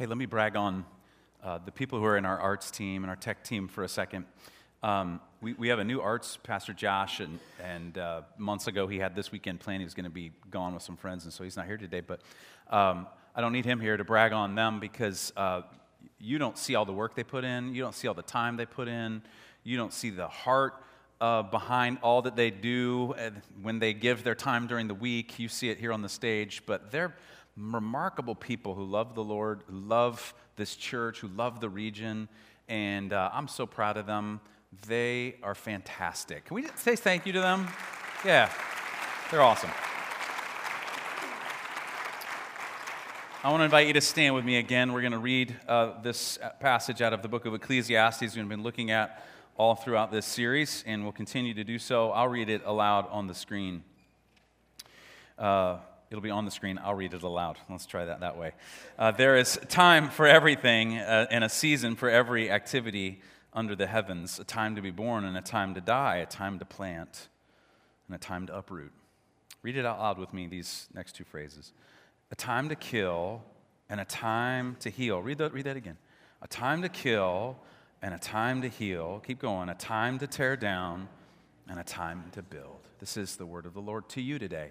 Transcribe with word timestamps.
Hey, 0.00 0.06
let 0.06 0.16
me 0.16 0.24
brag 0.24 0.56
on 0.56 0.86
uh, 1.44 1.58
the 1.62 1.70
people 1.70 1.98
who 1.98 2.06
are 2.06 2.16
in 2.16 2.24
our 2.24 2.38
arts 2.38 2.70
team 2.70 3.04
and 3.04 3.10
our 3.10 3.16
tech 3.16 3.44
team 3.44 3.68
for 3.68 3.84
a 3.84 3.88
second. 3.88 4.24
Um, 4.82 5.20
we, 5.42 5.52
we 5.52 5.68
have 5.68 5.78
a 5.78 5.84
new 5.84 6.00
arts 6.00 6.38
pastor, 6.42 6.72
Josh, 6.72 7.20
and, 7.20 7.38
and 7.62 7.98
uh, 7.98 8.22
months 8.38 8.66
ago 8.66 8.86
he 8.86 8.98
had 8.98 9.14
this 9.14 9.30
weekend 9.30 9.60
planned. 9.60 9.82
He 9.82 9.84
was 9.84 9.92
going 9.92 10.04
to 10.04 10.10
be 10.10 10.32
gone 10.50 10.72
with 10.72 10.82
some 10.82 10.96
friends, 10.96 11.24
and 11.24 11.32
so 11.34 11.44
he's 11.44 11.54
not 11.54 11.66
here 11.66 11.76
today. 11.76 12.00
But 12.00 12.22
um, 12.70 13.08
I 13.36 13.42
don't 13.42 13.52
need 13.52 13.66
him 13.66 13.78
here 13.78 13.98
to 13.98 14.02
brag 14.02 14.32
on 14.32 14.54
them 14.54 14.80
because 14.80 15.34
uh, 15.36 15.64
you 16.18 16.38
don't 16.38 16.56
see 16.56 16.76
all 16.76 16.86
the 16.86 16.94
work 16.94 17.14
they 17.14 17.22
put 17.22 17.44
in, 17.44 17.74
you 17.74 17.82
don't 17.82 17.94
see 17.94 18.08
all 18.08 18.14
the 18.14 18.22
time 18.22 18.56
they 18.56 18.64
put 18.64 18.88
in, 18.88 19.20
you 19.64 19.76
don't 19.76 19.92
see 19.92 20.08
the 20.08 20.28
heart 20.28 20.82
uh, 21.20 21.42
behind 21.42 21.98
all 22.00 22.22
that 22.22 22.36
they 22.36 22.50
do 22.50 23.14
when 23.60 23.78
they 23.78 23.92
give 23.92 24.24
their 24.24 24.34
time 24.34 24.66
during 24.66 24.88
the 24.88 24.94
week. 24.94 25.38
You 25.38 25.48
see 25.48 25.68
it 25.68 25.78
here 25.78 25.92
on 25.92 26.00
the 26.00 26.08
stage, 26.08 26.62
but 26.64 26.90
they're 26.90 27.14
remarkable 27.60 28.34
people 28.34 28.74
who 28.74 28.84
love 28.84 29.14
the 29.14 29.24
Lord, 29.24 29.62
who 29.68 29.78
love 29.78 30.34
this 30.56 30.76
church, 30.76 31.20
who 31.20 31.28
love 31.28 31.60
the 31.60 31.68
region, 31.68 32.28
and 32.68 33.12
uh, 33.12 33.30
I'm 33.32 33.48
so 33.48 33.66
proud 33.66 33.96
of 33.96 34.06
them. 34.06 34.40
They 34.86 35.36
are 35.42 35.54
fantastic. 35.54 36.46
Can 36.46 36.54
we 36.54 36.66
say 36.76 36.96
thank 36.96 37.26
you 37.26 37.32
to 37.32 37.40
them? 37.40 37.68
Yeah, 38.24 38.50
they're 39.30 39.42
awesome. 39.42 39.70
I 43.42 43.50
want 43.50 43.60
to 43.62 43.64
invite 43.64 43.86
you 43.86 43.94
to 43.94 44.00
stand 44.02 44.34
with 44.34 44.44
me 44.44 44.58
again. 44.58 44.92
We're 44.92 45.00
going 45.00 45.12
to 45.12 45.18
read 45.18 45.56
uh, 45.66 46.00
this 46.02 46.38
passage 46.60 47.00
out 47.00 47.12
of 47.12 47.22
the 47.22 47.28
book 47.28 47.46
of 47.46 47.54
Ecclesiastes 47.54 48.36
we've 48.36 48.48
been 48.48 48.62
looking 48.62 48.90
at 48.90 49.24
all 49.56 49.74
throughout 49.74 50.12
this 50.12 50.26
series, 50.26 50.84
and 50.86 51.02
we'll 51.02 51.12
continue 51.12 51.54
to 51.54 51.64
do 51.64 51.78
so. 51.78 52.10
I'll 52.12 52.28
read 52.28 52.48
it 52.48 52.62
aloud 52.64 53.08
on 53.10 53.26
the 53.26 53.34
screen. 53.34 53.82
Uh, 55.38 55.78
it'll 56.10 56.22
be 56.22 56.30
on 56.30 56.44
the 56.44 56.50
screen. 56.50 56.78
I'll 56.82 56.94
read 56.94 57.14
it 57.14 57.22
aloud. 57.22 57.58
Let's 57.68 57.86
try 57.86 58.04
that 58.04 58.20
that 58.20 58.36
way. 58.36 58.52
Uh, 58.98 59.12
there 59.12 59.36
is 59.36 59.58
time 59.68 60.10
for 60.10 60.26
everything 60.26 60.98
uh, 60.98 61.26
and 61.30 61.44
a 61.44 61.48
season 61.48 61.96
for 61.96 62.10
every 62.10 62.50
activity 62.50 63.20
under 63.52 63.74
the 63.74 63.86
heavens 63.86 64.38
a 64.38 64.44
time 64.44 64.76
to 64.76 64.82
be 64.82 64.90
born 64.90 65.24
and 65.24 65.36
a 65.36 65.40
time 65.40 65.74
to 65.74 65.80
die, 65.80 66.16
a 66.16 66.26
time 66.26 66.58
to 66.58 66.64
plant 66.64 67.28
and 68.06 68.14
a 68.14 68.18
time 68.18 68.46
to 68.46 68.56
uproot. 68.56 68.92
Read 69.62 69.76
it 69.76 69.84
out 69.84 69.98
loud 69.98 70.18
with 70.18 70.32
me, 70.32 70.46
these 70.46 70.88
next 70.94 71.14
two 71.14 71.24
phrases 71.24 71.72
a 72.30 72.36
time 72.36 72.68
to 72.68 72.76
kill 72.76 73.42
and 73.88 74.00
a 74.00 74.04
time 74.04 74.76
to 74.80 74.88
heal. 74.90 75.20
Read 75.20 75.38
that, 75.38 75.52
read 75.52 75.64
that 75.64 75.76
again. 75.76 75.96
A 76.42 76.48
time 76.48 76.82
to 76.82 76.88
kill 76.88 77.56
and 78.02 78.14
a 78.14 78.18
time 78.18 78.62
to 78.62 78.68
heal. 78.68 79.20
Keep 79.26 79.40
going. 79.40 79.68
A 79.68 79.74
time 79.74 80.18
to 80.20 80.26
tear 80.26 80.56
down 80.56 81.08
and 81.68 81.78
a 81.78 81.84
time 81.84 82.24
to 82.32 82.42
build. 82.42 82.78
This 83.00 83.16
is 83.16 83.36
the 83.36 83.46
word 83.46 83.66
of 83.66 83.74
the 83.74 83.80
Lord 83.80 84.08
to 84.10 84.22
you 84.22 84.38
today. 84.38 84.70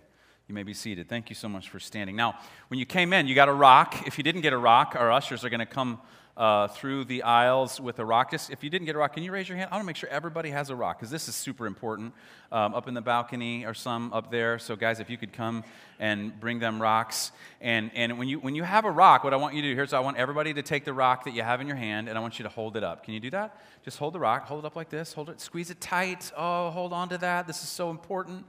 You 0.49 0.55
may 0.55 0.63
be 0.63 0.73
seated. 0.73 1.07
Thank 1.07 1.29
you 1.29 1.35
so 1.35 1.47
much 1.47 1.69
for 1.69 1.79
standing. 1.79 2.15
Now, 2.15 2.33
when 2.69 2.79
you 2.79 2.85
came 2.87 3.13
in, 3.13 3.27
you 3.27 3.35
got 3.35 3.49
a 3.49 3.53
rock. 3.53 4.07
If 4.07 4.17
you 4.17 4.23
didn't 4.23 4.41
get 4.41 4.51
a 4.51 4.57
rock, 4.57 4.95
our 4.97 5.11
ushers 5.11 5.45
are 5.45 5.49
going 5.49 5.59
to 5.59 5.65
come 5.67 6.01
uh, 6.35 6.69
through 6.69 7.05
the 7.05 7.21
aisles 7.21 7.79
with 7.79 7.99
a 7.99 8.05
rock. 8.05 8.31
Just 8.31 8.49
if 8.49 8.63
you 8.63 8.69
didn't 8.71 8.87
get 8.87 8.95
a 8.95 8.97
rock, 8.97 9.13
can 9.13 9.21
you 9.21 9.31
raise 9.31 9.47
your 9.47 9.59
hand? 9.59 9.69
I 9.71 9.75
want 9.75 9.83
to 9.83 9.85
make 9.85 9.95
sure 9.95 10.09
everybody 10.09 10.49
has 10.49 10.71
a 10.71 10.75
rock 10.75 10.97
because 10.97 11.11
this 11.11 11.27
is 11.27 11.35
super 11.35 11.67
important. 11.67 12.15
Um, 12.51 12.73
up 12.73 12.87
in 12.87 12.95
the 12.95 13.01
balcony 13.01 13.63
or 13.63 13.75
some 13.75 14.11
up 14.11 14.31
there. 14.31 14.57
So, 14.57 14.75
guys, 14.75 14.99
if 14.99 15.07
you 15.07 15.17
could 15.17 15.33
come 15.33 15.63
and 15.99 16.39
bring 16.39 16.57
them 16.57 16.81
rocks. 16.81 17.31
And, 17.61 17.91
and 17.93 18.17
when, 18.17 18.27
you, 18.27 18.39
when 18.39 18.55
you 18.55 18.63
have 18.63 18.85
a 18.85 18.91
rock, 18.91 19.23
what 19.23 19.35
I 19.35 19.37
want 19.37 19.53
you 19.53 19.61
to 19.61 19.67
do 19.67 19.75
here's 19.75 19.93
I 19.93 19.99
want 19.99 20.17
everybody 20.17 20.51
to 20.55 20.63
take 20.63 20.83
the 20.83 20.93
rock 20.93 21.25
that 21.25 21.35
you 21.35 21.43
have 21.43 21.61
in 21.61 21.67
your 21.67 21.75
hand 21.75 22.09
and 22.09 22.17
I 22.17 22.21
want 22.21 22.39
you 22.39 22.43
to 22.43 22.49
hold 22.49 22.75
it 22.75 22.83
up. 22.83 23.03
Can 23.03 23.13
you 23.13 23.19
do 23.19 23.29
that? 23.29 23.55
Just 23.85 23.99
hold 23.99 24.15
the 24.15 24.19
rock, 24.19 24.47
hold 24.47 24.63
it 24.63 24.65
up 24.65 24.75
like 24.75 24.89
this, 24.89 25.13
hold 25.13 25.29
it, 25.29 25.39
squeeze 25.39 25.69
it 25.69 25.79
tight. 25.79 26.31
Oh, 26.35 26.71
hold 26.71 26.91
on 26.91 27.09
to 27.09 27.19
that. 27.19 27.45
This 27.45 27.61
is 27.61 27.69
so 27.69 27.91
important. 27.91 28.45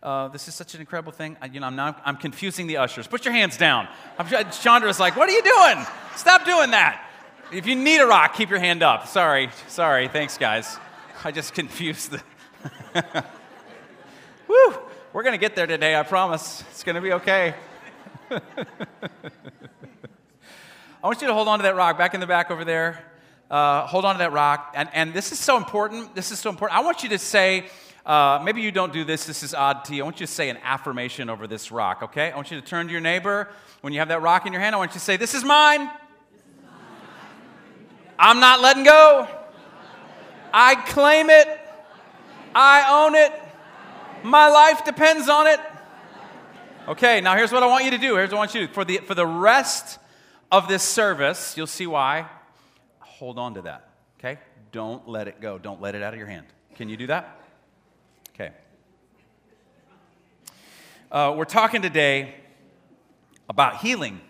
Uh, 0.00 0.28
this 0.28 0.46
is 0.46 0.54
such 0.54 0.74
an 0.74 0.80
incredible 0.80 1.10
thing. 1.10 1.36
I, 1.40 1.46
you 1.46 1.58
know, 1.58 1.66
I'm, 1.66 1.74
not, 1.74 2.00
I'm 2.04 2.16
confusing 2.16 2.68
the 2.68 2.76
ushers. 2.76 3.08
Put 3.08 3.24
your 3.24 3.34
hands 3.34 3.56
down. 3.56 3.88
I'm, 4.16 4.26
Chandra's 4.26 5.00
like, 5.00 5.16
what 5.16 5.28
are 5.28 5.32
you 5.32 5.42
doing? 5.42 5.84
Stop 6.14 6.44
doing 6.44 6.70
that. 6.70 7.04
If 7.52 7.66
you 7.66 7.74
need 7.74 7.98
a 7.98 8.06
rock, 8.06 8.34
keep 8.34 8.48
your 8.48 8.60
hand 8.60 8.82
up. 8.82 9.08
Sorry, 9.08 9.50
sorry. 9.66 10.06
Thanks, 10.06 10.38
guys. 10.38 10.78
I 11.24 11.32
just 11.32 11.52
confused 11.52 12.12
the. 12.12 12.22
Woo! 14.48 14.74
We're 15.12 15.24
going 15.24 15.32
to 15.32 15.38
get 15.38 15.56
there 15.56 15.66
today, 15.66 15.96
I 15.96 16.04
promise. 16.04 16.62
It's 16.70 16.84
going 16.84 16.94
to 16.94 17.00
be 17.00 17.14
okay. 17.14 17.54
I 18.30 18.40
want 21.02 21.20
you 21.20 21.26
to 21.26 21.34
hold 21.34 21.48
on 21.48 21.58
to 21.58 21.62
that 21.64 21.74
rock 21.74 21.98
back 21.98 22.14
in 22.14 22.20
the 22.20 22.26
back 22.26 22.52
over 22.52 22.64
there. 22.64 23.02
Uh, 23.50 23.86
hold 23.86 24.04
on 24.04 24.14
to 24.14 24.18
that 24.18 24.32
rock. 24.32 24.74
And, 24.76 24.88
and 24.92 25.12
this 25.12 25.32
is 25.32 25.40
so 25.40 25.56
important. 25.56 26.14
This 26.14 26.30
is 26.30 26.38
so 26.38 26.50
important. 26.50 26.78
I 26.78 26.84
want 26.84 27.02
you 27.02 27.08
to 27.08 27.18
say, 27.18 27.66
uh, 28.08 28.40
maybe 28.42 28.62
you 28.62 28.72
don't 28.72 28.92
do 28.92 29.04
this, 29.04 29.26
this 29.26 29.42
is 29.42 29.52
odd 29.52 29.84
to 29.84 29.94
you. 29.94 30.02
I 30.02 30.04
want 30.04 30.18
you 30.18 30.26
to 30.26 30.32
say 30.32 30.48
an 30.48 30.56
affirmation 30.62 31.28
over 31.28 31.46
this 31.46 31.70
rock, 31.70 32.02
okay? 32.04 32.32
I 32.32 32.36
want 32.36 32.50
you 32.50 32.58
to 32.58 32.66
turn 32.66 32.86
to 32.86 32.92
your 32.92 33.02
neighbor. 33.02 33.50
When 33.82 33.92
you 33.92 33.98
have 33.98 34.08
that 34.08 34.22
rock 34.22 34.46
in 34.46 34.52
your 34.54 34.62
hand, 34.62 34.74
I 34.74 34.78
want 34.78 34.92
you 34.92 34.94
to 34.94 35.00
say, 35.00 35.18
This 35.18 35.34
is 35.34 35.44
mine. 35.44 35.90
I'm 38.18 38.40
not 38.40 38.60
letting 38.60 38.82
go. 38.82 39.28
I 40.54 40.74
claim 40.74 41.28
it. 41.28 41.46
I 42.54 43.04
own 43.04 43.14
it. 43.14 43.30
My 44.24 44.48
life 44.48 44.86
depends 44.86 45.28
on 45.28 45.46
it. 45.46 45.60
Okay, 46.88 47.20
now 47.20 47.36
here's 47.36 47.52
what 47.52 47.62
I 47.62 47.66
want 47.66 47.84
you 47.84 47.90
to 47.90 47.98
do. 47.98 48.16
Here's 48.16 48.30
what 48.30 48.36
I 48.36 48.40
want 48.40 48.54
you 48.54 48.62
to 48.62 48.66
do. 48.68 48.72
For 48.72 48.86
the, 48.86 48.98
for 48.98 49.14
the 49.14 49.26
rest 49.26 49.98
of 50.50 50.66
this 50.66 50.82
service, 50.82 51.58
you'll 51.58 51.66
see 51.66 51.86
why. 51.86 52.26
Hold 53.00 53.38
on 53.38 53.54
to 53.54 53.62
that, 53.62 53.90
okay? 54.18 54.38
Don't 54.72 55.06
let 55.06 55.28
it 55.28 55.42
go. 55.42 55.58
Don't 55.58 55.82
let 55.82 55.94
it 55.94 56.02
out 56.02 56.14
of 56.14 56.18
your 56.18 56.28
hand. 56.28 56.46
Can 56.74 56.88
you 56.88 56.96
do 56.96 57.08
that? 57.08 57.38
Okay. 58.40 58.52
Uh, 61.10 61.34
we're 61.36 61.44
talking 61.44 61.82
today 61.82 62.36
about 63.48 63.78
healing. 63.78 64.20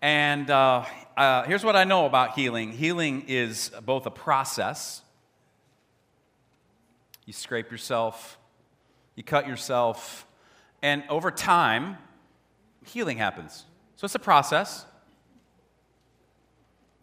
And 0.00 0.48
uh, 0.50 0.84
uh, 1.16 1.42
here's 1.42 1.64
what 1.64 1.74
I 1.74 1.82
know 1.82 2.06
about 2.06 2.38
healing 2.38 2.70
healing 2.70 3.24
is 3.26 3.72
both 3.84 4.06
a 4.06 4.10
process. 4.10 5.02
You 7.26 7.32
scrape 7.32 7.72
yourself, 7.72 8.38
you 9.16 9.24
cut 9.24 9.48
yourself, 9.48 10.28
and 10.80 11.02
over 11.08 11.32
time, 11.32 11.96
healing 12.84 13.18
happens. 13.18 13.64
So 13.96 14.04
it's 14.04 14.14
a 14.14 14.20
process. 14.20 14.86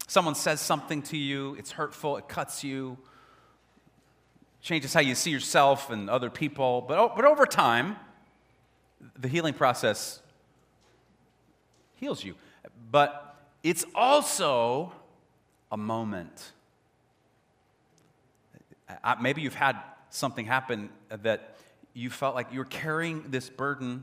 Someone 0.06 0.34
says 0.34 0.62
something 0.62 1.02
to 1.02 1.18
you, 1.18 1.56
it's 1.56 1.72
hurtful, 1.72 2.16
it 2.16 2.26
cuts 2.26 2.64
you, 2.64 2.96
changes 4.66 4.92
how 4.92 4.98
you 5.00 5.14
see 5.14 5.30
yourself 5.30 5.90
and 5.90 6.10
other 6.10 6.28
people. 6.28 6.84
But, 6.88 7.14
but 7.14 7.24
over 7.24 7.46
time, 7.46 7.94
the 9.16 9.28
healing 9.28 9.54
process 9.54 10.20
heals 11.94 12.24
you. 12.24 12.34
But 12.90 13.36
it's 13.62 13.84
also 13.94 14.92
a 15.70 15.76
moment. 15.76 16.52
Maybe 19.20 19.42
you've 19.42 19.54
had 19.54 19.76
something 20.10 20.46
happen 20.46 20.90
that 21.10 21.56
you 21.94 22.10
felt 22.10 22.34
like 22.34 22.52
you 22.52 22.58
were 22.58 22.64
carrying 22.64 23.22
this 23.28 23.48
burden, 23.48 24.02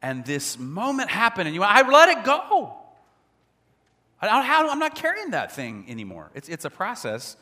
and 0.00 0.24
this 0.24 0.56
moment 0.56 1.10
happened, 1.10 1.48
and 1.48 1.54
you 1.54 1.62
went, 1.62 1.72
I 1.72 1.88
let 1.90 2.16
it 2.16 2.24
go. 2.24 2.76
I 4.22 4.28
am 4.28 4.78
not 4.78 4.94
carrying 4.94 5.30
that 5.30 5.50
thing 5.50 5.84
anymore. 5.88 6.30
It's, 6.32 6.48
it's 6.48 6.64
a 6.64 6.70
process, 6.70 7.36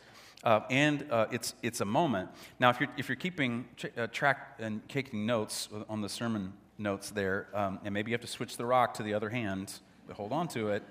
uh, 0.44 0.60
and 0.70 1.06
uh, 1.10 1.26
it's, 1.30 1.54
it's 1.62 1.80
a 1.80 1.84
moment. 1.84 2.30
Now, 2.58 2.70
if 2.70 2.80
you're, 2.80 2.88
if 2.96 3.08
you're 3.08 3.16
keeping 3.16 3.66
uh, 3.96 4.06
track 4.08 4.56
and 4.58 4.86
taking 4.88 5.26
notes 5.26 5.68
on 5.88 6.00
the 6.00 6.08
sermon 6.08 6.52
notes 6.78 7.10
there, 7.10 7.46
um, 7.54 7.78
and 7.84 7.94
maybe 7.94 8.10
you 8.10 8.14
have 8.14 8.22
to 8.22 8.26
switch 8.26 8.56
the 8.56 8.66
rock 8.66 8.94
to 8.94 9.02
the 9.02 9.14
other 9.14 9.30
hand, 9.30 9.72
but 10.06 10.16
hold 10.16 10.32
on 10.32 10.48
to 10.48 10.68
it. 10.68 10.82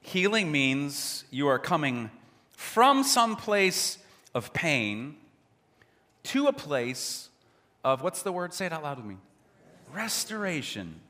Healing 0.00 0.52
means 0.52 1.24
you 1.30 1.48
are 1.48 1.58
coming 1.58 2.10
from 2.52 3.02
some 3.02 3.36
place 3.36 3.98
of 4.34 4.52
pain 4.52 5.16
to 6.24 6.46
a 6.46 6.52
place 6.52 7.28
of, 7.84 8.02
what's 8.02 8.22
the 8.22 8.32
word? 8.32 8.52
Say 8.52 8.66
it 8.66 8.72
out 8.72 8.82
loud 8.82 8.96
with 8.98 9.06
me. 9.06 9.16
Restoration. 9.92 11.00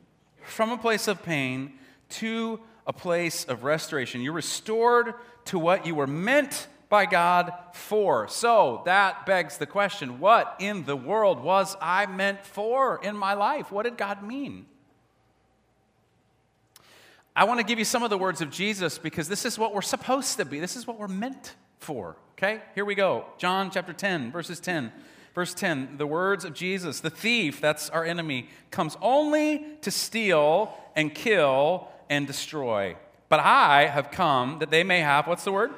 From 0.43 0.71
a 0.71 0.79
place 0.79 1.09
of 1.09 1.23
pain 1.23 1.73
to 2.11 2.61
a 2.87 2.93
place 2.93 3.45
of 3.45 3.65
restoration. 3.65 4.21
You're 4.21 4.33
restored 4.33 5.15
to 5.47 5.59
what 5.59 5.87
you 5.87 5.95
were 5.95 6.07
meant 6.07 6.69
by 6.89 7.07
God 7.07 7.53
for. 7.73 8.29
So 8.29 8.83
that 8.85 9.27
begs 9.27 9.59
the 9.59 9.67
question 9.67 10.21
what 10.21 10.57
in 10.61 10.85
the 10.85 10.97
world 10.97 11.41
was 11.41 11.77
I 11.81 12.07
meant 12.07 12.45
for 12.45 13.01
in 13.03 13.17
my 13.17 13.35
life? 13.35 13.73
What 13.73 13.85
did 13.85 13.97
God 13.97 14.23
mean? 14.23 14.67
I 17.35 17.45
want 17.45 17.61
to 17.61 17.67
give 17.67 17.79
you 17.79 17.85
some 17.85 18.03
of 18.03 18.11
the 18.11 18.17
words 18.17 18.41
of 18.41 18.51
Jesus 18.51 18.99
because 18.99 19.29
this 19.29 19.45
is 19.45 19.59
what 19.59 19.75
we're 19.75 19.83
supposed 19.83 20.39
to 20.39 20.45
be. 20.45 20.59
This 20.59 20.77
is 20.77 20.87
what 20.87 20.99
we're 20.99 21.09
meant 21.09 21.55
for. 21.81 22.17
Okay? 22.33 22.63
Here 22.75 22.85
we 22.85 22.95
go. 22.95 23.27
John 23.37 23.71
chapter 23.71 23.93
10, 23.93 24.33
verses 24.33 24.61
10. 24.61 24.93
Verse 25.35 25.53
10, 25.53 25.99
the 25.99 26.07
words 26.07 26.47
of 26.47 26.55
Jesus, 26.55 27.01
the 27.01 27.11
thief, 27.11 27.61
that's 27.61 27.91
our 27.91 28.07
enemy, 28.07 28.49
comes 28.71 28.97
only 29.03 29.67
to 29.83 29.91
steal 29.91 30.73
and 30.97 31.15
kill 31.15 31.89
and 32.09 32.27
destroy. 32.27 32.97
But 33.29 33.41
I 33.41 33.87
have 33.87 34.11
come 34.11 34.59
that 34.61 34.71
they 34.71 34.85
may 34.85 35.01
have, 35.01 35.27
what's 35.27 35.45
the 35.45 35.53
word? 35.53 35.73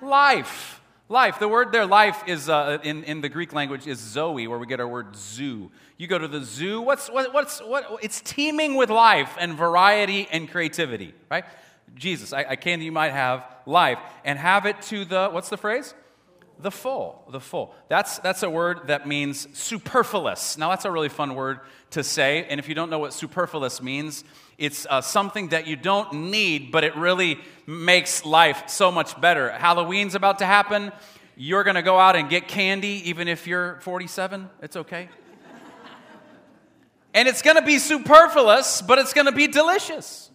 Life. 0.00 0.80
Life. 1.08 1.38
The 1.38 1.48
word 1.48 1.72
there, 1.72 1.86
life, 1.86 2.22
is 2.26 2.48
uh, 2.48 2.78
in, 2.82 3.04
in 3.04 3.20
the 3.20 3.28
Greek 3.28 3.52
language 3.52 3.86
is 3.86 3.98
zoe, 3.98 4.46
where 4.46 4.58
we 4.58 4.66
get 4.66 4.80
our 4.80 4.88
word 4.88 5.14
zoo. 5.14 5.70
You 5.96 6.06
go 6.06 6.18
to 6.18 6.26
the 6.26 6.44
zoo, 6.44 6.80
what's, 6.80 7.08
what, 7.08 7.32
what's, 7.32 7.60
what, 7.60 7.98
it's 8.02 8.20
teeming 8.20 8.74
with 8.74 8.90
life 8.90 9.36
and 9.38 9.54
variety 9.54 10.26
and 10.32 10.50
creativity, 10.50 11.14
right? 11.30 11.44
Jesus, 11.94 12.32
I, 12.32 12.44
I 12.50 12.56
came 12.56 12.80
that 12.80 12.84
you 12.84 12.92
might 12.92 13.12
have 13.12 13.44
life 13.66 13.98
and 14.24 14.38
have 14.38 14.66
it 14.66 14.80
to 14.82 15.04
the, 15.04 15.28
what's 15.28 15.48
the 15.50 15.56
phrase? 15.56 15.94
The 16.60 16.70
full, 16.70 17.24
the 17.30 17.40
full. 17.40 17.74
That's, 17.88 18.18
that's 18.18 18.42
a 18.42 18.50
word 18.50 18.86
that 18.86 19.06
means 19.06 19.48
superfluous. 19.58 20.56
Now, 20.56 20.70
that's 20.70 20.84
a 20.84 20.90
really 20.90 21.08
fun 21.08 21.34
word 21.34 21.60
to 21.90 22.04
say. 22.04 22.46
And 22.48 22.60
if 22.60 22.68
you 22.68 22.74
don't 22.74 22.90
know 22.90 22.98
what 22.98 23.12
superfluous 23.12 23.82
means, 23.82 24.24
it's 24.58 24.86
uh, 24.88 25.00
something 25.00 25.48
that 25.48 25.66
you 25.66 25.76
don't 25.76 26.30
need, 26.30 26.70
but 26.70 26.84
it 26.84 26.94
really 26.96 27.38
makes 27.66 28.24
life 28.24 28.64
so 28.68 28.92
much 28.92 29.20
better. 29.20 29.50
Halloween's 29.50 30.14
about 30.14 30.38
to 30.38 30.46
happen. 30.46 30.92
You're 31.36 31.64
going 31.64 31.76
to 31.76 31.82
go 31.82 31.98
out 31.98 32.16
and 32.16 32.28
get 32.28 32.48
candy, 32.48 33.08
even 33.08 33.28
if 33.28 33.46
you're 33.46 33.80
47. 33.80 34.48
It's 34.62 34.76
okay. 34.76 35.08
and 37.14 37.26
it's 37.26 37.42
going 37.42 37.56
to 37.56 37.62
be 37.62 37.78
superfluous, 37.78 38.82
but 38.82 38.98
it's 38.98 39.14
going 39.14 39.26
to 39.26 39.32
be 39.32 39.46
delicious. 39.48 40.30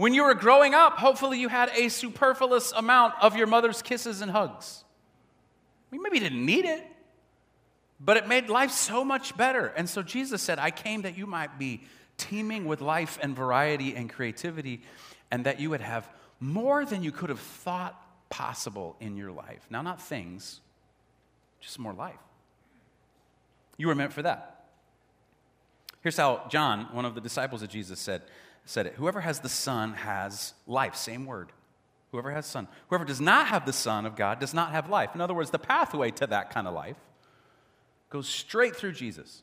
When 0.00 0.14
you 0.14 0.24
were 0.24 0.32
growing 0.32 0.72
up, 0.72 0.96
hopefully 0.96 1.40
you 1.40 1.50
had 1.50 1.68
a 1.76 1.90
superfluous 1.90 2.72
amount 2.72 3.12
of 3.20 3.36
your 3.36 3.46
mother's 3.46 3.82
kisses 3.82 4.22
and 4.22 4.30
hugs. 4.30 4.82
We 5.90 5.98
maybe 5.98 6.18
didn't 6.18 6.42
need 6.42 6.64
it, 6.64 6.86
but 8.00 8.16
it 8.16 8.26
made 8.26 8.48
life 8.48 8.70
so 8.70 9.04
much 9.04 9.36
better. 9.36 9.66
And 9.66 9.86
so 9.90 10.02
Jesus 10.02 10.40
said, 10.40 10.58
I 10.58 10.70
came 10.70 11.02
that 11.02 11.18
you 11.18 11.26
might 11.26 11.58
be 11.58 11.82
teeming 12.16 12.64
with 12.64 12.80
life 12.80 13.18
and 13.20 13.36
variety 13.36 13.94
and 13.94 14.08
creativity, 14.08 14.80
and 15.30 15.44
that 15.44 15.60
you 15.60 15.68
would 15.68 15.82
have 15.82 16.08
more 16.40 16.86
than 16.86 17.02
you 17.02 17.12
could 17.12 17.28
have 17.28 17.38
thought 17.38 18.02
possible 18.30 18.96
in 19.00 19.18
your 19.18 19.32
life. 19.32 19.66
Now, 19.68 19.82
not 19.82 20.00
things, 20.00 20.62
just 21.60 21.78
more 21.78 21.92
life. 21.92 22.14
You 23.76 23.88
were 23.88 23.94
meant 23.94 24.14
for 24.14 24.22
that. 24.22 24.64
Here's 26.00 26.16
how 26.16 26.46
John, 26.48 26.88
one 26.92 27.04
of 27.04 27.14
the 27.14 27.20
disciples 27.20 27.60
of 27.60 27.68
Jesus, 27.68 28.00
said 28.00 28.22
said 28.70 28.86
it. 28.86 28.94
Whoever 28.94 29.20
has 29.20 29.40
the 29.40 29.48
Son 29.48 29.94
has 29.94 30.54
life. 30.68 30.94
Same 30.94 31.26
word. 31.26 31.50
Whoever 32.12 32.30
has 32.30 32.46
Son. 32.46 32.68
Whoever 32.88 33.04
does 33.04 33.20
not 33.20 33.48
have 33.48 33.66
the 33.66 33.72
Son 33.72 34.06
of 34.06 34.14
God 34.14 34.38
does 34.38 34.54
not 34.54 34.70
have 34.70 34.88
life. 34.88 35.10
In 35.12 35.20
other 35.20 35.34
words, 35.34 35.50
the 35.50 35.58
pathway 35.58 36.12
to 36.12 36.26
that 36.28 36.50
kind 36.50 36.68
of 36.68 36.74
life 36.74 36.96
goes 38.10 38.28
straight 38.28 38.76
through 38.76 38.92
Jesus. 38.92 39.42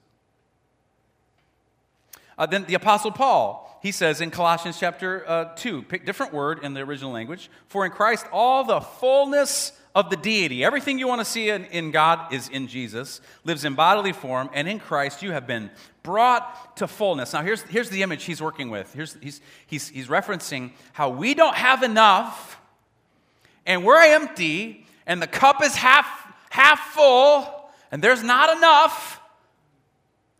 Uh, 2.37 2.45
then 2.45 2.63
the 2.65 2.75
Apostle 2.75 3.11
Paul, 3.11 3.79
he 3.83 3.91
says 3.91 4.21
in 4.21 4.31
Colossians 4.31 4.79
chapter 4.79 5.27
uh, 5.27 5.55
2, 5.55 5.81
pick 5.81 6.05
different 6.05 6.33
word 6.33 6.63
in 6.63 6.73
the 6.73 6.81
original 6.81 7.11
language, 7.11 7.49
for 7.67 7.85
in 7.85 7.91
Christ 7.91 8.25
all 8.31 8.63
the 8.63 8.79
fullness 8.79 9.73
of 9.93 10.09
the 10.09 10.15
deity. 10.15 10.63
Everything 10.63 10.99
you 10.99 11.07
want 11.07 11.19
to 11.19 11.25
see 11.25 11.49
in, 11.49 11.65
in, 11.65 11.91
God 11.91 12.31
is 12.31 12.47
in 12.49 12.67
Jesus, 12.67 13.19
lives 13.43 13.65
in 13.65 13.73
bodily 13.73 14.13
form, 14.13 14.49
and 14.53 14.69
in 14.69 14.79
Christ 14.79 15.23
you 15.23 15.31
have 15.31 15.47
been 15.47 15.71
brought 16.07 16.77
to 16.77 16.87
fullness. 16.87 17.33
Now, 17.33 17.41
here's, 17.41 17.61
here's 17.63 17.89
the 17.89 18.01
image 18.01 18.23
he's 18.23 18.41
working 18.41 18.69
with. 18.69 18.93
Here's, 18.93 19.17
he's, 19.21 19.41
he's, 19.65 19.89
he's 19.89 20.07
referencing 20.07 20.71
how 20.93 21.09
we 21.09 21.33
don't 21.33 21.53
have 21.53 21.83
enough, 21.83 22.61
and 23.65 23.83
we're 23.83 24.01
empty, 24.01 24.85
and 25.05 25.21
the 25.21 25.27
cup 25.27 25.61
is 25.61 25.75
half, 25.75 26.07
half 26.49 26.79
full, 26.93 27.69
and 27.91 28.01
there's 28.01 28.23
not 28.23 28.55
enough. 28.55 29.19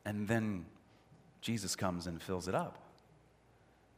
And 0.06 0.26
then 0.26 0.64
Jesus 1.42 1.76
comes 1.76 2.08
and 2.08 2.22
fills 2.22 2.48
it 2.48 2.56
up. 2.56 2.78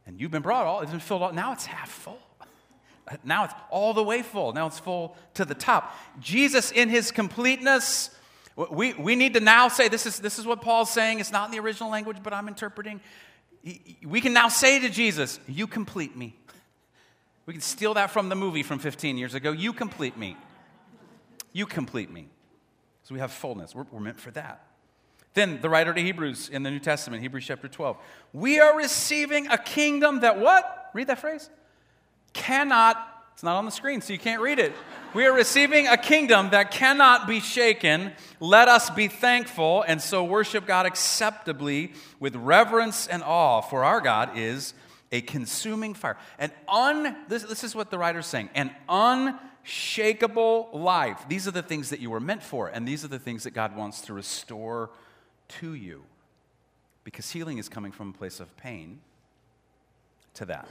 And 0.08 0.20
you've 0.20 0.32
been 0.32 0.42
brought 0.42 0.66
all, 0.66 0.80
it's 0.80 0.90
been 0.90 0.98
filled 0.98 1.22
out. 1.22 1.36
Now 1.36 1.52
it's 1.52 1.66
half 1.66 1.88
full. 1.88 2.18
Now 3.24 3.44
it's 3.44 3.54
all 3.70 3.94
the 3.94 4.04
way 4.04 4.22
full. 4.22 4.52
Now 4.52 4.66
it's 4.66 4.78
full 4.78 5.16
to 5.34 5.44
the 5.44 5.54
top. 5.54 5.96
Jesus, 6.20 6.70
in 6.72 6.88
his 6.88 7.10
completeness, 7.10 8.10
we, 8.68 8.94
we 8.94 9.16
need 9.16 9.34
to 9.34 9.40
now 9.40 9.68
say 9.68 9.88
this 9.88 10.06
is, 10.06 10.18
this 10.18 10.38
is 10.38 10.46
what 10.46 10.60
Paul's 10.60 10.90
saying. 10.90 11.20
It's 11.20 11.32
not 11.32 11.46
in 11.46 11.52
the 11.52 11.60
original 11.60 11.90
language, 11.90 12.18
but 12.22 12.32
I'm 12.32 12.48
interpreting. 12.48 13.00
We 14.04 14.20
can 14.20 14.32
now 14.32 14.48
say 14.48 14.80
to 14.80 14.88
Jesus, 14.88 15.38
You 15.46 15.66
complete 15.66 16.16
me. 16.16 16.36
We 17.46 17.54
can 17.54 17.62
steal 17.62 17.94
that 17.94 18.10
from 18.10 18.28
the 18.28 18.36
movie 18.36 18.62
from 18.62 18.78
15 18.78 19.18
years 19.18 19.34
ago. 19.34 19.52
You 19.52 19.72
complete 19.72 20.16
me. 20.16 20.36
You 21.52 21.66
complete 21.66 22.10
me. 22.10 22.28
So 23.02 23.14
we 23.14 23.20
have 23.20 23.32
fullness. 23.32 23.74
We're, 23.74 23.86
we're 23.90 24.00
meant 24.00 24.20
for 24.20 24.30
that. 24.32 24.66
Then 25.34 25.60
the 25.60 25.68
writer 25.68 25.94
to 25.94 26.00
Hebrews 26.00 26.48
in 26.48 26.62
the 26.62 26.70
New 26.70 26.78
Testament, 26.78 27.22
Hebrews 27.22 27.44
chapter 27.46 27.68
12. 27.68 27.96
We 28.32 28.60
are 28.60 28.76
receiving 28.76 29.46
a 29.48 29.58
kingdom 29.58 30.20
that 30.20 30.38
what? 30.38 30.90
Read 30.94 31.06
that 31.06 31.18
phrase 31.18 31.50
cannot, 32.32 33.19
it's 33.40 33.44
not 33.46 33.56
on 33.56 33.64
the 33.64 33.70
screen, 33.70 34.02
so 34.02 34.12
you 34.12 34.18
can't 34.18 34.42
read 34.42 34.58
it. 34.58 34.70
We 35.14 35.24
are 35.24 35.32
receiving 35.32 35.86
a 35.86 35.96
kingdom 35.96 36.50
that 36.50 36.70
cannot 36.70 37.26
be 37.26 37.40
shaken. 37.40 38.12
Let 38.38 38.68
us 38.68 38.90
be 38.90 39.08
thankful 39.08 39.82
and 39.88 40.02
so 40.02 40.22
worship 40.22 40.66
God 40.66 40.84
acceptably 40.84 41.94
with 42.18 42.36
reverence 42.36 43.06
and 43.06 43.22
awe, 43.22 43.62
for 43.62 43.82
our 43.82 44.02
God 44.02 44.36
is 44.36 44.74
a 45.10 45.22
consuming 45.22 45.94
fire. 45.94 46.18
An 46.38 46.52
un, 46.68 47.16
this, 47.28 47.42
this 47.44 47.64
is 47.64 47.74
what 47.74 47.90
the 47.90 47.96
writer's 47.96 48.26
saying, 48.26 48.50
an 48.54 48.72
unshakable 48.90 50.68
life. 50.74 51.24
These 51.26 51.48
are 51.48 51.52
the 51.52 51.62
things 51.62 51.88
that 51.88 52.00
you 52.00 52.10
were 52.10 52.20
meant 52.20 52.42
for, 52.42 52.68
and 52.68 52.86
these 52.86 53.06
are 53.06 53.08
the 53.08 53.18
things 53.18 53.44
that 53.44 53.52
God 53.52 53.74
wants 53.74 54.02
to 54.02 54.12
restore 54.12 54.90
to 55.48 55.72
you. 55.72 56.02
Because 57.04 57.30
healing 57.30 57.56
is 57.56 57.70
coming 57.70 57.90
from 57.90 58.10
a 58.10 58.12
place 58.12 58.38
of 58.38 58.54
pain 58.58 59.00
to 60.34 60.44
that. 60.44 60.68